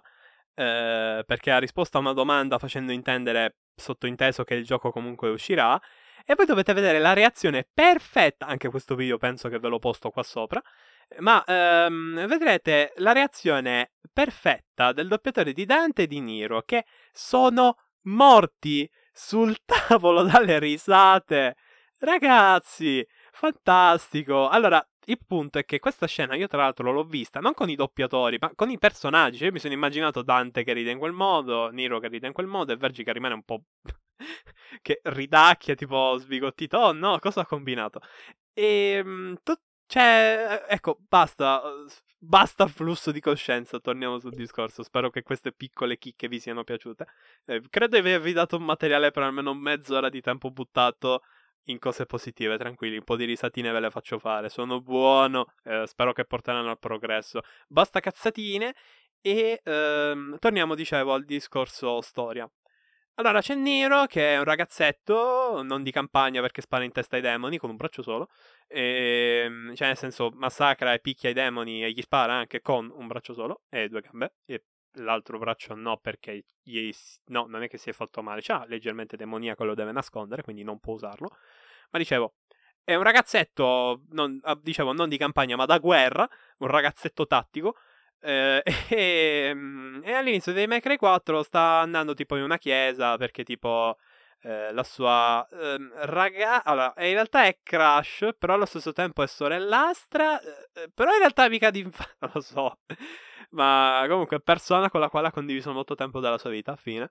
[0.54, 5.78] eh, perché ha risposto a una domanda facendo intendere sottointeso che il gioco comunque uscirà,
[6.24, 10.10] e voi dovete vedere la reazione perfetta, anche questo video penso che ve l'ho posto
[10.10, 10.62] qua sopra,
[11.18, 17.76] ma ehm, vedrete la reazione perfetta del doppiatore di Dante e di Niro, che sono
[18.06, 21.56] morti sul tavolo dalle risate.
[21.98, 24.48] Ragazzi, fantastico.
[24.48, 27.76] Allora, il punto è che questa scena io tra l'altro l'ho vista non con i
[27.76, 29.44] doppiatori, ma con i personaggi.
[29.44, 32.46] Io mi sono immaginato Dante che ride in quel modo, Nero che ride in quel
[32.46, 33.62] modo e Vergi che rimane un po'...
[34.82, 36.78] che ridacchia, tipo sbigottito.
[36.78, 38.00] Oh no, cosa ha combinato?
[38.52, 39.02] E...
[39.04, 39.54] Ehm, tu...
[39.86, 41.62] Cioè, ecco, basta.
[42.18, 44.82] Basta flusso di coscienza, torniamo sul discorso.
[44.82, 47.06] Spero che queste piccole chicche vi siano piaciute.
[47.44, 51.22] Eh, credo di avervi dato un materiale per almeno mezz'ora di tempo buttato
[51.64, 55.84] in cose positive, tranquilli, un po' di risatine ve le faccio fare, sono buono, eh,
[55.86, 57.42] spero che porteranno al progresso.
[57.68, 58.74] Basta cazzatine
[59.20, 62.48] e ehm, torniamo, dicevo, al discorso storia.
[63.18, 67.22] Allora, c'è Nero che è un ragazzetto, non di campagna perché spara in testa ai
[67.22, 68.28] demoni con un braccio solo,
[68.66, 72.92] e, ehm, cioè nel senso massacra e picchia i demoni e gli spara anche con
[72.94, 74.64] un braccio solo e due gambe, e
[74.98, 76.90] l'altro braccio no perché gli,
[77.28, 80.62] no, non è che si è fatto male, cioè leggermente demoniaco lo deve nascondere, quindi
[80.62, 81.30] non può usarlo.
[81.92, 82.34] Ma dicevo,
[82.84, 87.76] è un ragazzetto, non, ah, dicevo, non di campagna ma da guerra, un ragazzetto tattico,
[88.20, 93.16] eh, e, mm, e, all'inizio dei May Cry 4 sta andando tipo in una chiesa
[93.16, 93.96] perché tipo
[94.42, 95.76] eh, la sua eh,
[96.06, 101.12] ragazza allora in realtà è Crash però allo stesso tempo è sorellastra eh, eh, però
[101.12, 102.78] in realtà è amica di infanzia non lo so.
[103.50, 107.08] Ma comunque persona con la quale ha condiviso molto tempo della sua vita fine.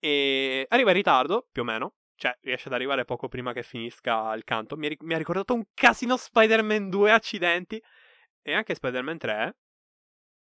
[0.00, 4.34] E arriva in ritardo più o meno cioè riesce ad arrivare poco prima che finisca
[4.34, 4.76] il canto.
[4.76, 7.80] Mi, mi ha ricordato un casino Spider-Man 2 accidenti.
[8.42, 9.56] E anche Spider-Man 3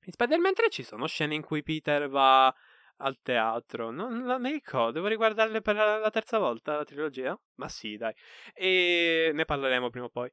[0.06, 2.54] in Spider-Man 3 ci sono scene in cui Peter va
[2.98, 3.92] al teatro.
[3.92, 7.38] Non, non mi ricordo, devo riguardarle per la, la, terza volta la trilogia?
[7.56, 8.14] Ma sì, dai.
[8.54, 10.32] E ne parleremo prima o poi.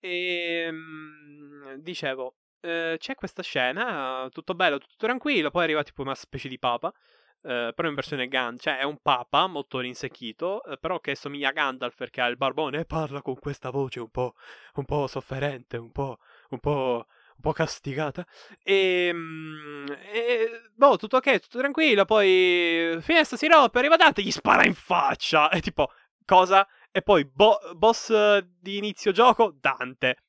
[0.00, 6.14] E ehm, dicevo, eh, c'è questa scena, tutto bello, tutto tranquillo, poi arriva tipo una
[6.14, 6.92] specie di papa.
[7.40, 11.50] Uh, però in versione Gandalf, cioè è un papa molto rinsecchito, uh, però che somiglia
[11.50, 14.34] a Gandalf perché ha il barbone e parla con questa voce un po',
[14.74, 16.18] un po sofferente, un po',
[16.50, 17.06] un po'
[17.38, 18.26] un po' castigata.
[18.62, 22.04] E, ehm, e boh, tutto ok, tutto tranquillo.
[22.04, 25.48] Poi Fiesta si rompe, arriva Dante, gli spara in faccia.
[25.50, 25.90] E tipo,
[26.24, 26.66] cosa?
[26.90, 30.24] E poi bo- boss di inizio gioco, Dante.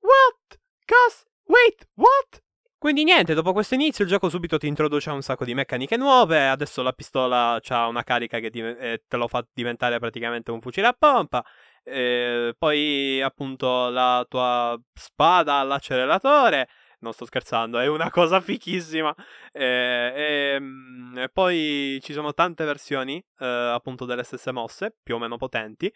[0.00, 0.58] What?
[0.86, 1.24] Cos?
[1.46, 2.42] Wait, what?
[2.78, 6.48] Quindi niente, dopo questo inizio il gioco subito ti introduce un sacco di meccaniche nuove,
[6.48, 10.60] adesso la pistola ha una carica che div- eh, te lo fa diventare praticamente un
[10.60, 11.44] fucile a pompa,
[11.84, 16.68] eh, poi appunto la tua spada all'acceleratore.
[17.00, 19.12] Non sto scherzando, è una cosa fichissima.
[19.50, 20.60] Eh, e,
[21.22, 25.92] e, poi ci sono tante versioni eh, appunto delle stesse mosse, più o meno potenti.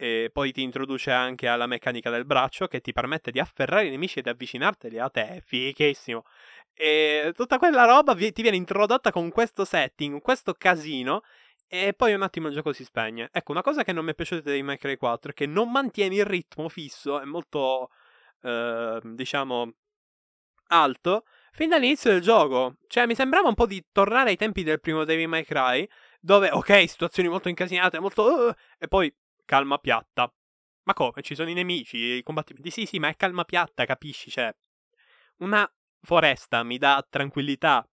[0.00, 3.90] E poi ti introduce anche alla meccanica del braccio che ti permette di afferrare i
[3.90, 5.28] nemici ed avvicinarteli a te.
[5.28, 6.24] È fighissimo.
[6.74, 11.22] E tutta quella roba vi- ti viene introdotta con questo setting, questo casino
[11.68, 13.28] e poi un attimo il gioco si spegne.
[13.30, 15.70] Ecco, una cosa che non mi è piaciuta di May Cry 4 è che non
[15.70, 17.90] mantieni il ritmo fisso, è molto,
[18.42, 19.72] eh, diciamo,
[20.68, 22.76] alto, fin dall'inizio del gioco.
[22.86, 25.86] Cioè, mi sembrava un po' di tornare ai tempi del primo Devil May Cry,
[26.20, 28.48] dove, ok, situazioni molto incasinate, molto...
[28.48, 30.32] Uh, e poi calma piatta.
[30.84, 31.20] Ma come?
[31.20, 32.70] Ci sono i nemici, i combattimenti.
[32.70, 34.30] Sì, sì, ma è calma piatta, capisci?
[34.30, 34.54] Cioè,
[35.38, 37.86] una foresta mi dà tranquillità,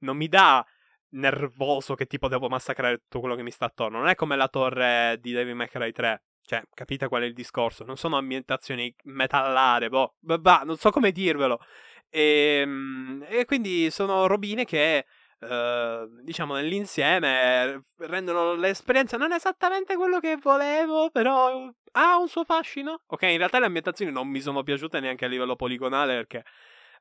[0.00, 0.64] non mi dà
[1.10, 3.98] nervoso che tipo devo massacrare tutto quello che mi sta attorno.
[3.98, 6.22] Non è come la torre di Devil Cry 3.
[6.42, 7.84] Cioè, capite qual è il discorso?
[7.84, 11.60] Non sono ambientazioni metallare, boh, bah, non so come dirvelo.
[12.08, 15.06] E, ehm, e quindi sono robine che,
[15.38, 23.02] eh, diciamo, nell'insieme rendono l'esperienza non esattamente quello che volevo, però ha un suo fascino.
[23.06, 26.44] Ok, in realtà le ambientazioni non mi sono piaciute neanche a livello poligonale perché,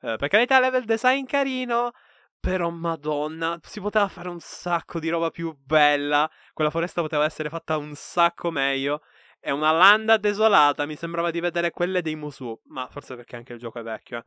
[0.02, 1.92] eh, per carità, level design carino,
[2.40, 6.30] però, madonna, si poteva fare un sacco di roba più bella.
[6.54, 9.02] Quella foresta poteva essere fatta un sacco meglio.
[9.40, 10.86] È una landa desolata.
[10.86, 12.60] Mi sembrava di vedere quelle dei Musu.
[12.66, 14.24] Ma forse perché anche il gioco è vecchio, eh.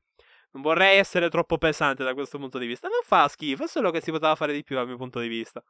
[0.52, 2.88] Non vorrei essere troppo pesante da questo punto di vista.
[2.88, 5.28] Non fa schifo, è solo che si poteva fare di più dal mio punto di
[5.28, 5.62] vista.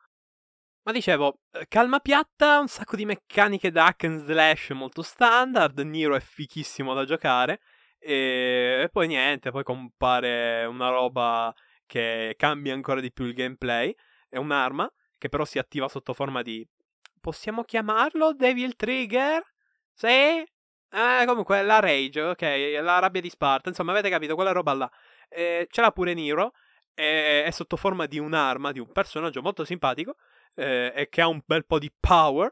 [0.84, 5.78] Ma dicevo, eh, calma piatta, un sacco di meccaniche da hack and slash molto standard.
[5.78, 7.60] Niro è fichissimo da giocare.
[8.00, 11.54] E poi niente, poi compare una roba
[11.92, 13.94] che cambia ancora di più il gameplay.
[14.26, 16.66] È un'arma che però si attiva sotto forma di...
[17.20, 19.42] Possiamo chiamarlo Devil Trigger?
[19.92, 20.06] Sì?
[20.06, 24.90] Eh, comunque, la Rage, ok, la rabbia di Sparta, insomma, avete capito, quella roba là.
[25.28, 26.52] Eh, ce l'ha pure Nero,
[26.94, 30.16] è, è, sotto forma di un'arma, di un personaggio molto simpatico,
[30.54, 32.50] eh, e che ha un bel po' di power.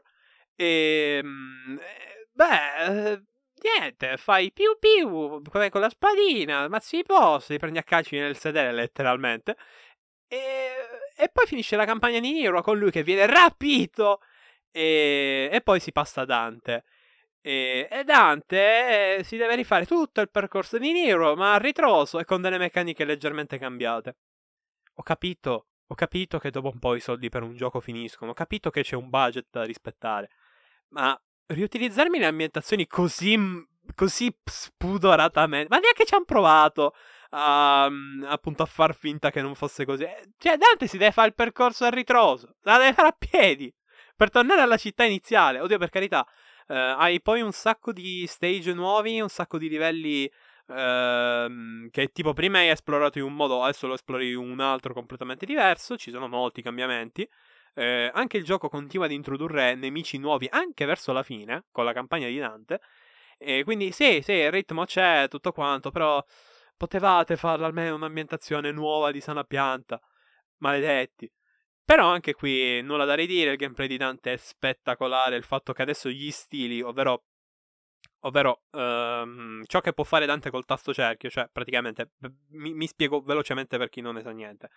[0.55, 1.19] E...
[1.23, 3.23] Mm, eh, beh,
[3.63, 8.35] Niente, fai più più con la spadina, ma si possa, li prendi a calci nel
[8.35, 9.55] sedere letteralmente.
[10.27, 10.71] E,
[11.15, 14.21] e poi finisce la campagna di Nero con lui che viene rapito.
[14.71, 16.83] E, e poi si passa a Dante.
[17.41, 22.19] E, e, Dante eh, si deve rifare tutto il percorso di Nero, ma a ritroso
[22.19, 24.15] e con delle meccaniche leggermente cambiate.
[24.95, 28.33] Ho capito, ho capito che dopo un po' i soldi per un gioco finiscono, ho
[28.33, 30.29] capito che c'è un budget da rispettare,
[30.89, 33.37] ma riutilizzarmi le ambientazioni così,
[33.95, 35.67] così spudoratamente.
[35.69, 36.95] Ma neanche ci hanno provato
[37.31, 37.89] a,
[38.25, 40.03] appunto a far finta che non fosse così.
[40.03, 43.73] Eh, cioè, Dante si deve fare il percorso a ritroso, la deve fare a piedi
[44.15, 45.59] per tornare alla città iniziale.
[45.59, 46.25] Oddio, per carità.
[46.67, 50.31] Uh, hai poi un sacco di stage nuovi, un sacco di livelli
[50.67, 54.93] uh, che tipo prima hai esplorato in un modo, adesso lo esplori in un altro
[54.93, 55.97] completamente diverso.
[55.97, 57.27] Ci sono molti cambiamenti.
[57.73, 61.93] Uh, anche il gioco continua ad introdurre nemici nuovi anche verso la fine, con la
[61.93, 62.81] campagna di Dante.
[63.37, 66.23] E quindi sì, sì, il ritmo c'è, tutto quanto, però
[66.77, 69.99] potevate farla almeno un'ambientazione nuova di sana pianta.
[70.57, 71.31] Maledetti.
[71.83, 75.81] Però anche qui nulla da ridire, il gameplay di Dante è spettacolare, il fatto che
[75.81, 77.25] adesso gli stili, ovvero
[78.21, 82.11] ovvero um, ciò che può fare Dante col tasto cerchio, cioè praticamente
[82.49, 84.69] mi, mi, spiego velocemente per chi non ne sa niente.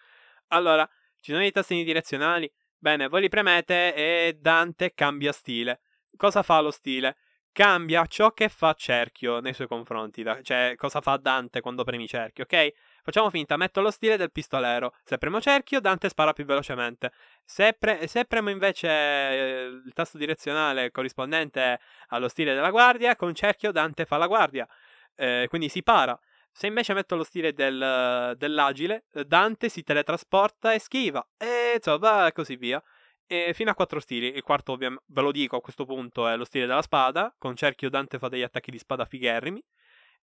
[0.48, 0.88] Allora,
[1.20, 2.50] ci sono i tastini direzionali,
[2.85, 5.81] bene, voi li premete e Dante cambia stile.
[6.18, 7.16] Cosa fa lo stile?
[7.51, 12.44] Cambia ciò che fa cerchio nei suoi confronti, cioè cosa fa Dante quando premi cerchio,
[12.44, 12.73] ok?
[13.03, 14.92] Facciamo finta, metto lo stile del pistolero.
[15.03, 17.12] Se premo cerchio, Dante spara più velocemente.
[17.42, 23.35] Se, pre- se premo invece eh, il tasto direzionale corrispondente allo stile della guardia, con
[23.35, 24.68] cerchio Dante fa la guardia.
[25.16, 26.18] Eh, quindi si para.
[26.57, 31.27] Se invece metto lo stile del, dell'agile, Dante si teletrasporta e schiva.
[31.37, 32.81] E insomma, così via.
[33.27, 34.33] E fino a quattro stili.
[34.37, 37.35] Il quarto, ve lo dico a questo punto, è lo stile della spada.
[37.37, 39.61] Con cerchio Dante fa degli attacchi di spada figherrimi.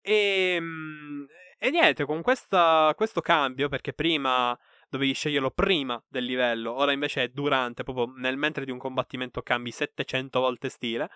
[0.02, 4.58] E, ehm, e niente, con questa, questo cambio, perché prima
[4.90, 9.42] dovevi sceglierlo prima del livello, ora invece è durante, proprio nel mentre di un combattimento
[9.42, 11.10] cambi 700 volte stile.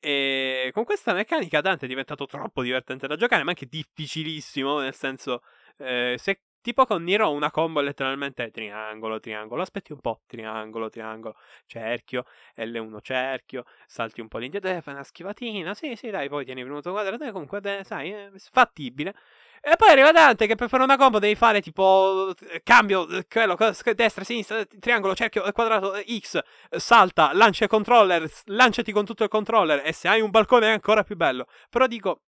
[0.00, 4.94] E con questa meccanica Dante è diventato troppo divertente da giocare, ma anche difficilissimo, nel
[4.94, 5.42] senso,
[5.78, 11.34] eh, se Tipo con Niro una combo letteralmente triangolo, triangolo, aspetti un po', triangolo, triangolo,
[11.64, 12.26] cerchio,
[12.56, 16.90] L1 cerchio, salti un po' all'indietro, fai una schivatina, sì, sì, dai, poi tieni venuto
[16.90, 19.14] quadrato, e comunque, sai, è fattibile.
[19.62, 23.26] E poi arriva Dante che per fare una combo devi fare tipo eh, cambio, eh,
[23.26, 23.56] quello,
[23.94, 26.38] destra, sinistra, triangolo, cerchio, eh, quadrato, X,
[26.76, 30.72] salta, lancia il controller, lanciati con tutto il controller e se hai un balcone è
[30.72, 31.46] ancora più bello.
[31.70, 32.24] Però dico,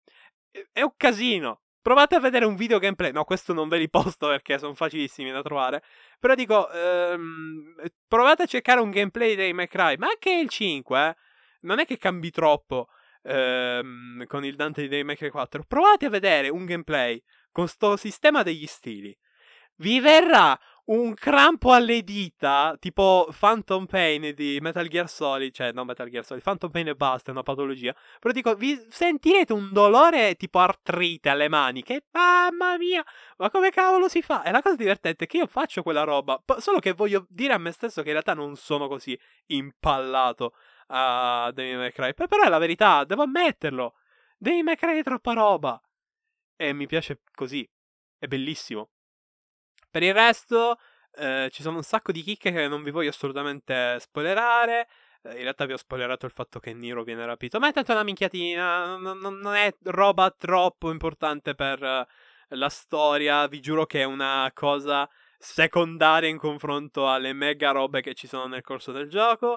[0.73, 1.63] è un casino.
[1.87, 3.13] Provate a vedere un video gameplay.
[3.13, 5.85] No, questo non ve li posto perché sono facilissimi da trovare.
[6.19, 7.77] Però dico, ehm,
[8.09, 9.97] provate a cercare un gameplay dei McCry.
[9.97, 11.17] Ma anche il 5, eh,
[11.61, 12.89] non è che cambi troppo
[13.23, 15.63] ehm, con il Dante dei May 4.
[15.63, 17.23] Provate a vedere un gameplay
[17.53, 19.17] con sto sistema degli stili.
[19.77, 25.87] Vi verrà un crampo alle dita, tipo Phantom Pain di Metal Gear Solid, cioè non
[25.87, 27.95] Metal Gear Solid, Phantom Pain e basta, è una patologia.
[28.21, 33.05] Però dico, vi sentirete un dolore tipo artrite alle mani, che mamma mia,
[33.39, 34.43] ma come cavolo si fa?
[34.45, 37.59] E la cosa divertente è che io faccio quella roba, solo che voglio dire a
[37.59, 40.55] me stesso che in realtà non sono così impallato
[40.89, 42.15] a Devil May.
[42.15, 43.95] Però è la verità, devo ammetterlo.
[44.39, 45.81] Devil May è troppa roba.
[46.55, 47.69] E mi piace così,
[48.19, 48.91] è bellissimo.
[49.97, 50.79] Per il resto,
[51.15, 54.89] eh, ci sono un sacco di chicche che non vi voglio assolutamente spoilerare.
[55.23, 57.59] Eh, in realtà vi ho spoilerato il fatto che Nero viene rapito.
[57.59, 58.99] Ma è tanto una minchiatina.
[58.99, 62.05] Non, non, è roba troppo importante per uh,
[62.57, 63.47] la storia.
[63.47, 68.47] Vi giuro che è una cosa secondaria in confronto alle mega robe che ci sono
[68.49, 69.57] nel corso del gioco.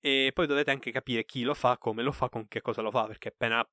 [0.00, 2.90] E poi dovete anche capire chi lo fa, come lo fa, con che cosa lo
[2.90, 3.06] fa.
[3.06, 3.66] Perché appena,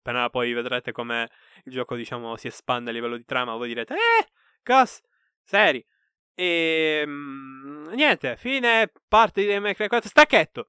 [0.00, 1.30] appena poi vedrete come
[1.64, 4.28] il gioco, diciamo, si espande a livello di trama, voi direte: Eh,
[4.62, 5.00] cos
[5.44, 5.84] seri.
[6.34, 10.68] E mm, niente, fine parte di May 4 stacchetto.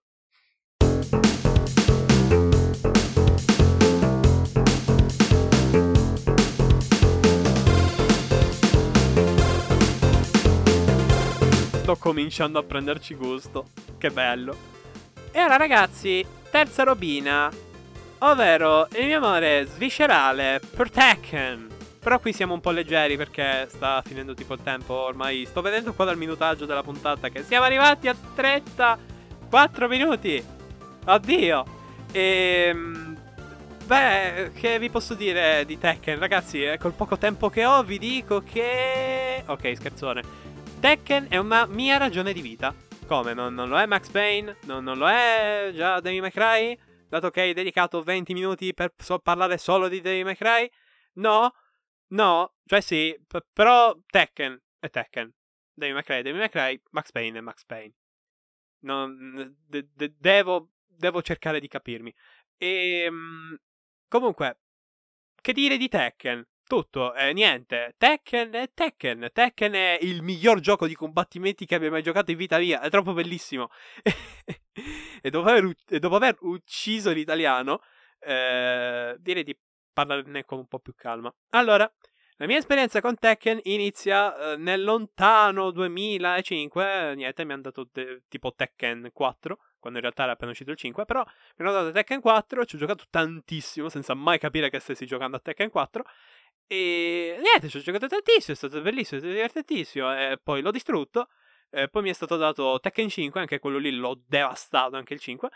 [11.84, 13.68] Sto cominciando a prenderci gusto.
[13.98, 14.56] Che bello.
[15.32, 17.52] E ora ragazzi, terza robina,
[18.20, 21.73] ovvero il mio amore sviscerale per.
[22.04, 24.94] Però qui siamo un po' leggeri perché sta finendo tipo il tempo.
[24.94, 30.44] Ormai sto vedendo qua dal minutaggio della puntata che siamo arrivati a 34 minuti.
[31.06, 31.66] Oddio.
[32.12, 32.66] E...
[32.68, 33.18] Ehm,
[33.86, 36.20] beh, che vi posso dire di Tekken?
[36.20, 39.42] Ragazzi, eh, col poco tempo che ho vi dico che...
[39.46, 40.22] Ok, scherzone.
[40.82, 42.76] Tekken è una mia ragione di vita.
[43.08, 43.34] Come?
[43.34, 44.58] Non, non lo è Max Payne?
[44.66, 46.78] Non, non lo è già May Cry?
[47.08, 50.70] Dato che hai dedicato 20 minuti per so- parlare solo di May Cry?
[51.14, 51.54] No?
[52.14, 55.34] No, cioè sì, p- però Tekken è Tekken.
[55.74, 57.94] Devil May Cry, Devil Max Payne è Max Payne.
[58.82, 62.14] Non, de- de- devo, devo cercare di capirmi.
[62.58, 63.58] E ehm,
[64.08, 64.60] comunque,
[65.42, 66.46] che dire di Tekken?
[66.66, 67.96] Tutto, eh, niente.
[67.98, 69.30] Tekken è Tekken.
[69.34, 72.82] Tekken è il miglior gioco di combattimenti che abbia mai giocato in vita mia.
[72.82, 73.70] È troppo bellissimo.
[75.22, 77.82] e, dopo aver, e, dopo aver, ucciso l'italiano,
[78.20, 79.58] eh, direi di
[79.94, 81.34] parlarne con un po' più calma.
[81.52, 81.90] Allora,
[82.38, 87.14] la mia esperienza con Tekken inizia eh, nel lontano 2005.
[87.16, 89.58] Niente, mi hanno dato de- tipo Tekken 4.
[89.80, 92.76] quando in realtà era appena uscito il 5, però mi hanno dato Tekken 4, ci
[92.76, 96.04] ho giocato tantissimo senza mai capire che stessi giocando a Tekken 4
[96.68, 100.72] e niente, ci ho giocato tantissimo, è stato bellissimo, è stato divertentissimo e poi l'ho
[100.72, 101.28] distrutto,
[101.70, 105.20] e poi mi è stato dato Tekken 5, anche quello lì l'ho devastato, anche il
[105.20, 105.50] 5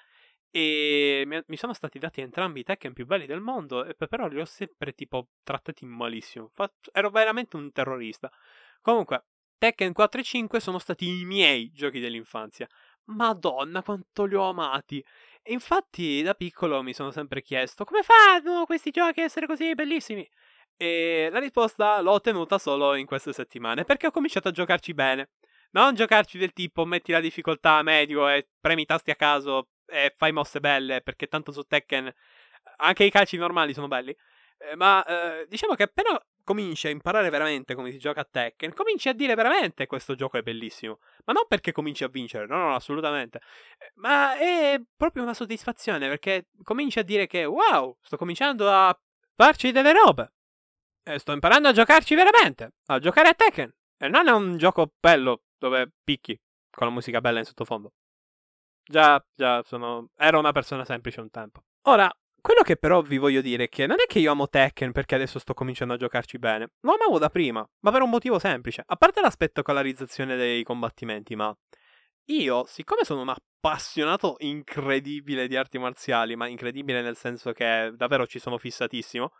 [0.57, 4.45] e mi sono stati dati entrambi i Tekken più belli del mondo, però li ho
[4.45, 6.51] sempre tipo trattati malissimo.
[6.91, 8.31] Ero veramente un terrorista.
[8.81, 9.25] Comunque,
[9.59, 12.67] Tekken 4 e 5 sono stati i miei giochi dell'infanzia.
[13.05, 14.97] Madonna, quanto li ho amati.
[15.43, 19.75] E infatti, da piccolo mi sono sempre chiesto come fanno questi giochi a essere così
[19.75, 20.27] bellissimi.
[20.75, 25.29] E la risposta l'ho ottenuta solo in queste settimane, perché ho cominciato a giocarci bene.
[25.73, 30.13] Non giocarci del tipo metti la difficoltà medio e premi i tasti a caso e
[30.17, 32.13] fai mosse belle, perché tanto su Tekken
[32.77, 34.15] anche i calci normali sono belli.
[34.59, 38.73] Eh, ma eh, diciamo che appena cominci a imparare veramente come si gioca a Tekken,
[38.73, 40.99] cominci a dire veramente questo gioco è bellissimo.
[41.25, 43.39] Ma non perché cominci a vincere, no, no, assolutamente.
[43.77, 48.97] Eh, ma è proprio una soddisfazione perché cominci a dire che wow, sto cominciando a
[49.35, 50.33] farci delle robe.
[51.03, 53.73] E sto imparando a giocarci veramente, a giocare a Tekken.
[53.97, 57.93] E non è un gioco bello dove picchi con la musica bella in sottofondo.
[58.87, 60.09] Già, già, sono...
[60.17, 61.63] ero una persona semplice un tempo.
[61.83, 62.09] Ora,
[62.39, 65.15] quello che però vi voglio dire è che non è che io amo Tekken perché
[65.15, 66.71] adesso sto cominciando a giocarci bene.
[66.81, 68.83] Lo amavo da prima, ma per un motivo semplice.
[68.85, 71.55] A parte la spettacolarizzazione dei combattimenti, ma
[72.29, 78.25] io, siccome sono un appassionato incredibile di arti marziali, ma incredibile nel senso che davvero
[78.25, 79.31] ci sono fissatissimo,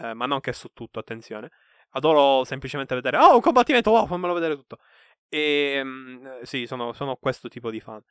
[0.00, 1.50] eh, ma non che su tutto, attenzione.
[1.90, 4.78] Adoro semplicemente vedere, oh, un combattimento, wow, fammelo vedere tutto.
[5.28, 8.02] E ehm, sì, sono, sono questo tipo di fan.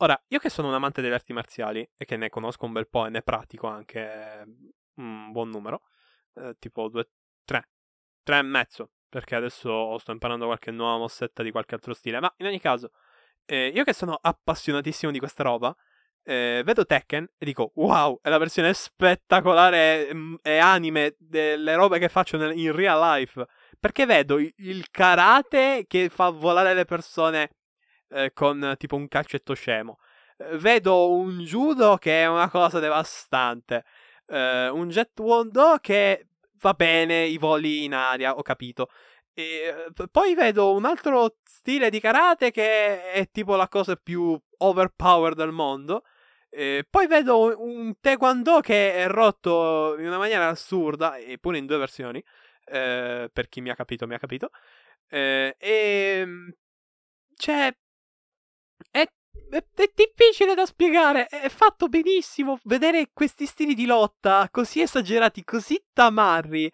[0.00, 2.86] Ora, io che sono un amante delle arti marziali e che ne conosco un bel
[2.86, 4.44] po' e ne pratico anche
[4.96, 5.84] un buon numero,
[6.34, 7.08] eh, tipo due,
[7.44, 7.70] tre,
[8.22, 12.32] tre e mezzo, perché adesso sto imparando qualche nuova mossetta di qualche altro stile, ma
[12.38, 12.90] in ogni caso,
[13.46, 15.74] eh, io che sono appassionatissimo di questa roba,
[16.24, 21.98] eh, vedo Tekken e dico wow, è la versione spettacolare mm, e anime delle robe
[21.98, 23.46] che faccio nel, in real life,
[23.80, 27.50] perché vedo il karate che fa volare le persone
[28.10, 29.98] eh, con tipo un calcetto scemo.
[30.38, 33.84] Eh, vedo un judo che è una cosa devastante.
[34.26, 36.28] Eh, un jet wondo che
[36.60, 38.88] va bene i voli in aria, ho capito.
[39.34, 45.36] E poi vedo un altro stile di karate che è tipo la cosa più overpowered
[45.36, 46.04] del mondo.
[46.48, 51.76] E poi vedo un taekwondo che è rotto in una maniera assurda, eppure in due
[51.76, 52.22] versioni.
[52.64, 54.50] Eh, per chi mi ha capito, mi ha capito.
[55.08, 56.48] Eh, e mm,
[57.36, 57.76] c'è
[59.50, 61.26] è, è, difficile da spiegare.
[61.26, 62.58] È fatto benissimo.
[62.64, 66.70] Vedere questi stili di lotta così esagerati, così tamarri.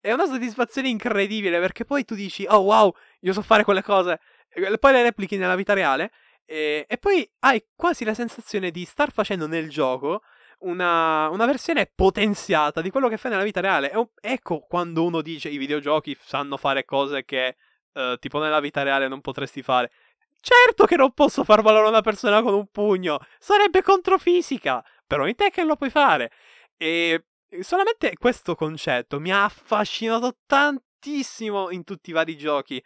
[0.00, 4.20] È una soddisfazione incredibile perché poi tu dici, oh wow, io so fare quelle cose.
[4.48, 6.12] E poi le replichi nella vita reale.
[6.44, 10.22] E, e poi hai quasi la sensazione di star facendo nel gioco
[10.60, 13.90] una, una, versione potenziata di quello che fai nella vita reale.
[13.90, 17.56] E, ecco quando uno dice i videogiochi sanno fare cose che
[17.92, 19.90] uh, tipo nella vita reale non potresti fare.
[20.48, 25.34] Certo che non posso far valore una persona con un pugno, sarebbe controfisica, però in
[25.34, 26.30] Tekken lo puoi fare.
[26.76, 27.24] E
[27.62, 32.80] solamente questo concetto mi ha affascinato tantissimo in tutti i vari giochi.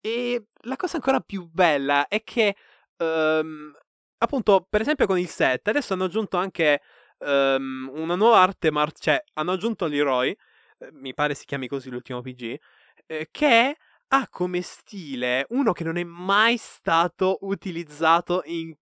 [0.00, 2.56] E la cosa ancora più bella è che,
[2.96, 3.70] um,
[4.16, 6.80] appunto, per esempio con il set, adesso hanno aggiunto anche
[7.18, 11.90] um, una nuova arte marziale, cioè hanno aggiunto l'Heroi, eh, mi pare si chiami così
[11.90, 12.58] l'ultimo PG,
[13.04, 13.76] eh, che
[14.14, 18.74] ha come stile uno che non è mai stato utilizzato in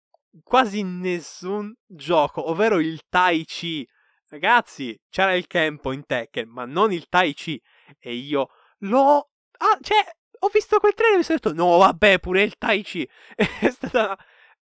[0.42, 3.86] quasi nessun gioco, ovvero il Tai Chi.
[4.28, 7.60] Ragazzi, c'era il Kempo in Tekken, ma non il Tai Chi.
[7.98, 8.48] E io
[8.78, 9.30] l'ho...
[9.58, 9.98] Ah, cioè,
[10.38, 13.08] ho visto quel trailer e mi sono detto, no, vabbè, pure il Tai Chi.
[13.36, 14.16] è stata...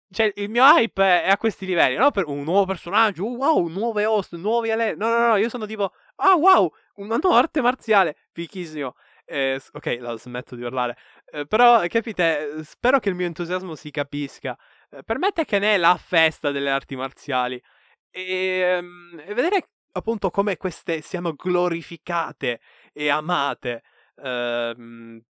[0.09, 2.11] Cioè, il mio hype è a questi livelli, no?
[2.11, 4.95] Per un nuovo personaggio, wow, nuove host, nuovi ale...
[4.97, 8.95] No, no, no, io sono tipo, ah, wow, una nuova arte marziale, fichissimo.
[9.29, 10.97] Eh, ok, la smetto di urlare.
[11.33, 14.57] Eh, però, capite, spero che il mio entusiasmo si capisca.
[14.89, 17.61] Eh, per me Tekken è la festa delle arti marziali.
[18.11, 22.61] E, um, e vedere appunto come queste siano glorificate
[22.93, 23.83] e amate.
[24.22, 25.20] Ehm,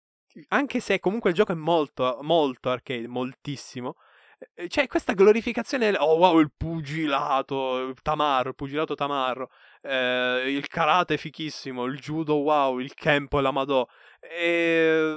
[0.49, 3.97] anche se comunque il gioco è molto, molto arcade, moltissimo.
[4.39, 9.51] Eh, c'è questa glorificazione, oh wow, il pugilato, tamarro, il pugilato tamarro,
[9.82, 13.87] eh, il karate fichissimo, il judo wow, il kempo e la madò.
[14.20, 15.14] E,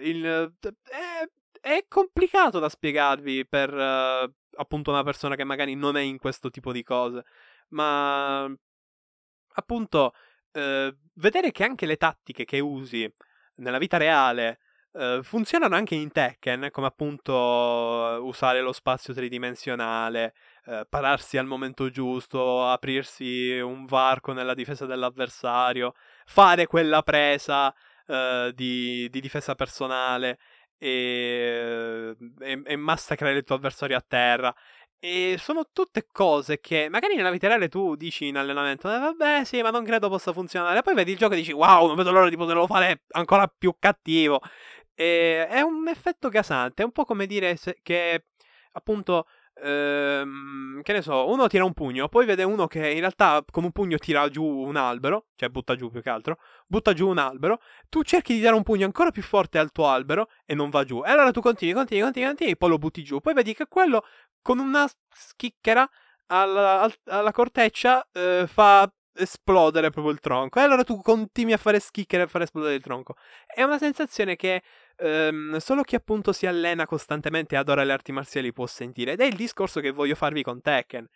[0.00, 1.28] il, è,
[1.60, 6.50] è, complicato da spiegarvi per uh, appunto una persona che magari non è in questo
[6.50, 7.24] tipo di cose,
[7.68, 8.44] ma
[9.54, 10.12] appunto
[10.52, 13.10] uh, vedere che anche le tattiche che usi
[13.56, 14.58] nella vita reale
[14.96, 20.32] Uh, funzionano anche in Tekken, come appunto uh, usare lo spazio tridimensionale,
[20.64, 25.92] uh, pararsi al momento giusto, aprirsi un varco nella difesa dell'avversario,
[26.24, 27.74] fare quella presa
[28.54, 30.38] di, di, difesa personale
[30.78, 34.54] e, e, e massacrare il tuo avversario a terra.
[34.98, 39.44] E sono tutte cose che magari nella vita reale tu dici in allenamento, eh, vabbè
[39.44, 40.82] sì, ma non credo possa funzionare.
[40.82, 43.74] Poi vedi il gioco e dici, wow, non vedo l'ora di poterlo fare ancora più
[43.78, 44.40] cattivo.
[44.96, 48.24] E è un effetto gasante, è un po' come dire che
[48.72, 49.26] appunto
[49.58, 53.64] Ehm, che ne so, uno tira un pugno, poi vede uno che in realtà con
[53.64, 57.16] un pugno tira giù un albero, cioè butta giù più che altro, butta giù un
[57.16, 60.68] albero, tu cerchi di dare un pugno ancora più forte al tuo albero e non
[60.68, 61.02] va giù.
[61.04, 64.04] E allora tu continui, continui, continui, continui, poi lo butti giù, poi vedi che quello
[64.42, 65.88] con una schicchera
[66.26, 70.58] alla, alla corteccia eh, fa esplodere proprio il tronco.
[70.58, 73.14] E allora tu continui a fare schicchera e a fare esplodere il tronco.
[73.46, 74.62] È una sensazione che
[74.96, 79.12] ehm, solo chi appunto si allena costantemente e adora le arti marziali può sentire.
[79.12, 81.06] Ed è il discorso che voglio farvi con Tekken.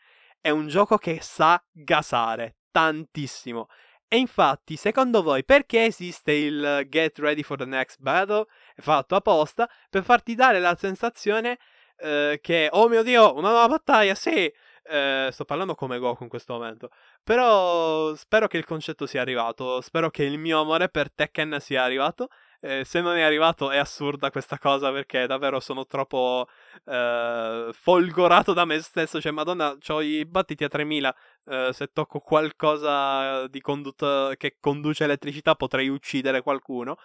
[0.41, 3.69] È un gioco che sa gasare tantissimo.
[4.13, 8.47] E infatti, secondo voi, perché esiste il Get Ready for the Next Battle?
[8.77, 11.59] Fatto apposta per farti dare la sensazione
[11.97, 14.53] eh, che, oh mio dio, una nuova battaglia, sì!
[14.83, 16.91] Eh, sto parlando come Goku in questo momento.
[17.23, 19.81] Però spero che il concetto sia arrivato.
[19.81, 22.29] Spero che il mio amore per Tekken sia arrivato.
[22.63, 26.47] Eh, se non è arrivato è assurda questa cosa perché davvero sono troppo
[26.85, 29.21] eh, folgorato da me stesso.
[29.21, 31.15] Cioè, madonna, ho i battiti a 3000.
[31.47, 36.97] Eh, se tocco qualcosa condut- che conduce elettricità potrei uccidere qualcuno.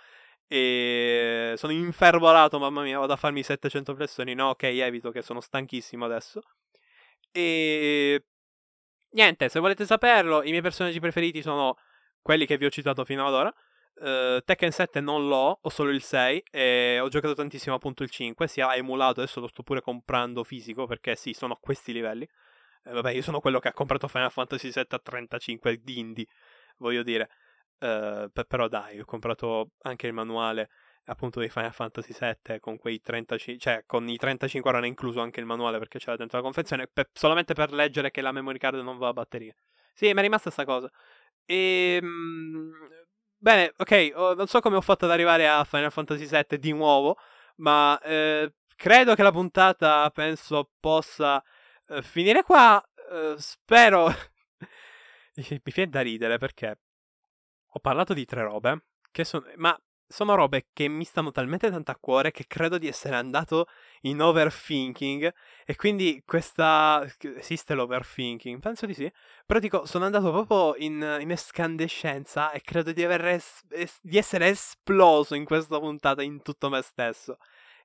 [0.48, 4.34] E sono infervorato, mamma mia, vado a farmi 700 flessioni.
[4.36, 6.42] No, ok, evito che sono stanchissimo adesso.
[7.32, 8.24] E
[9.12, 11.78] niente, se volete saperlo, i miei personaggi preferiti sono
[12.22, 13.54] quelli che vi ho citato fino ad ora.
[13.98, 18.10] Uh, Tekken 7 non l'ho, ho solo il 6 e ho giocato tantissimo appunto il
[18.10, 21.94] 5, si è emulato, adesso lo sto pure comprando fisico perché sì, sono a questi
[21.94, 22.28] livelli.
[22.84, 26.28] Eh, vabbè, io sono quello che ha comprato Final Fantasy 7 a 35 di indie,
[26.78, 27.30] voglio dire.
[27.80, 30.70] Uh, però dai, ho comprato anche il manuale
[31.06, 35.22] appunto di Final Fantasy VII con quei 35, cioè con i 35 ora ne incluso
[35.22, 38.58] anche il manuale perché c'era dentro la confezione, per, solamente per leggere che la memory
[38.58, 39.56] card non va a batteria.
[39.94, 40.90] Sì, mi è rimasta questa cosa.
[41.46, 42.72] E ehm,
[43.46, 47.16] bene, ok, non so come ho fatto ad arrivare a Final Fantasy VII di nuovo,
[47.58, 51.44] ma eh, credo che la puntata penso possa
[51.90, 52.84] eh, finire qua.
[53.12, 54.08] Eh, spero
[55.38, 56.80] mi viene da ridere perché
[57.68, 61.92] ho parlato di tre robe che sono ma sono robe che mi stanno talmente tanto
[61.92, 63.68] a cuore che credo di essere andato
[64.02, 65.34] in overthinking
[65.66, 67.06] e quindi questa...
[67.38, 68.60] esiste l'overthinking?
[68.60, 69.12] Penso di sì.
[69.46, 74.50] Però dico, sono andato proprio in, in escandescenza e credo di, es- es- di essere
[74.50, 77.38] esploso in questa puntata in tutto me stesso.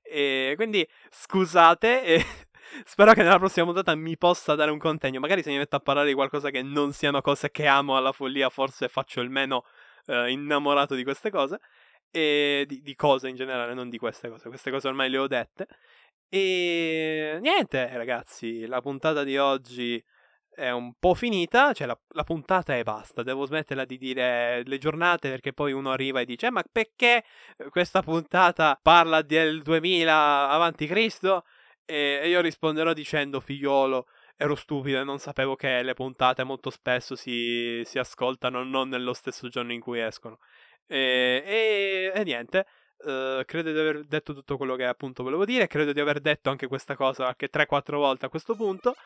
[0.03, 2.25] E quindi scusate e
[2.85, 5.21] spero che nella prossima puntata mi possa dare un contegno.
[5.21, 8.13] Magari se mi metto a parlare di qualcosa che non siano cose che amo alla
[8.13, 9.65] follia, forse faccio il meno
[10.07, 11.61] eh, innamorato di queste cose
[12.11, 14.49] e di, di, cose in generale, non di queste cose.
[14.49, 15.67] Queste cose ormai le ho dette.
[16.29, 20.03] E niente, ragazzi, la puntata di oggi
[20.61, 24.79] è un po' finita, cioè la, la, puntata è basta, devo smetterla di dire le
[24.79, 27.25] giornate perché poi uno arriva e dice eh, ma perché
[27.71, 31.45] questa puntata parla del 2000 avanti Cristo?
[31.85, 34.07] E, e io risponderò dicendo figliolo,
[34.37, 39.13] ero stupido e non sapevo che le puntate molto spesso si, si ascoltano non nello
[39.15, 40.39] stesso giorno in cui escono.
[40.91, 42.67] E, e, e niente.
[43.03, 45.69] Uh, credo di aver detto tutto quello che appunto volevo dire.
[45.69, 48.97] Credo di aver detto anche questa cosa anche 3-4 volte a questo punto.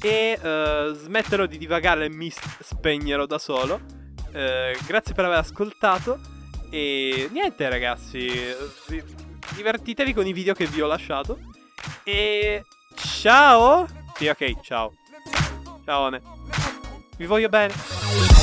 [0.00, 3.80] E uh, smetterò di divagare e mi spegnerò da solo.
[4.28, 6.20] Uh, grazie per aver ascoltato.
[6.70, 8.30] E niente, ragazzi.
[9.54, 11.38] Divertitevi con i video che vi ho lasciato.
[12.04, 12.62] E
[12.94, 13.86] ciao.
[14.14, 14.92] Sì, ok, ciao.
[15.84, 16.10] Ciao.
[17.16, 18.35] Vi voglio bene.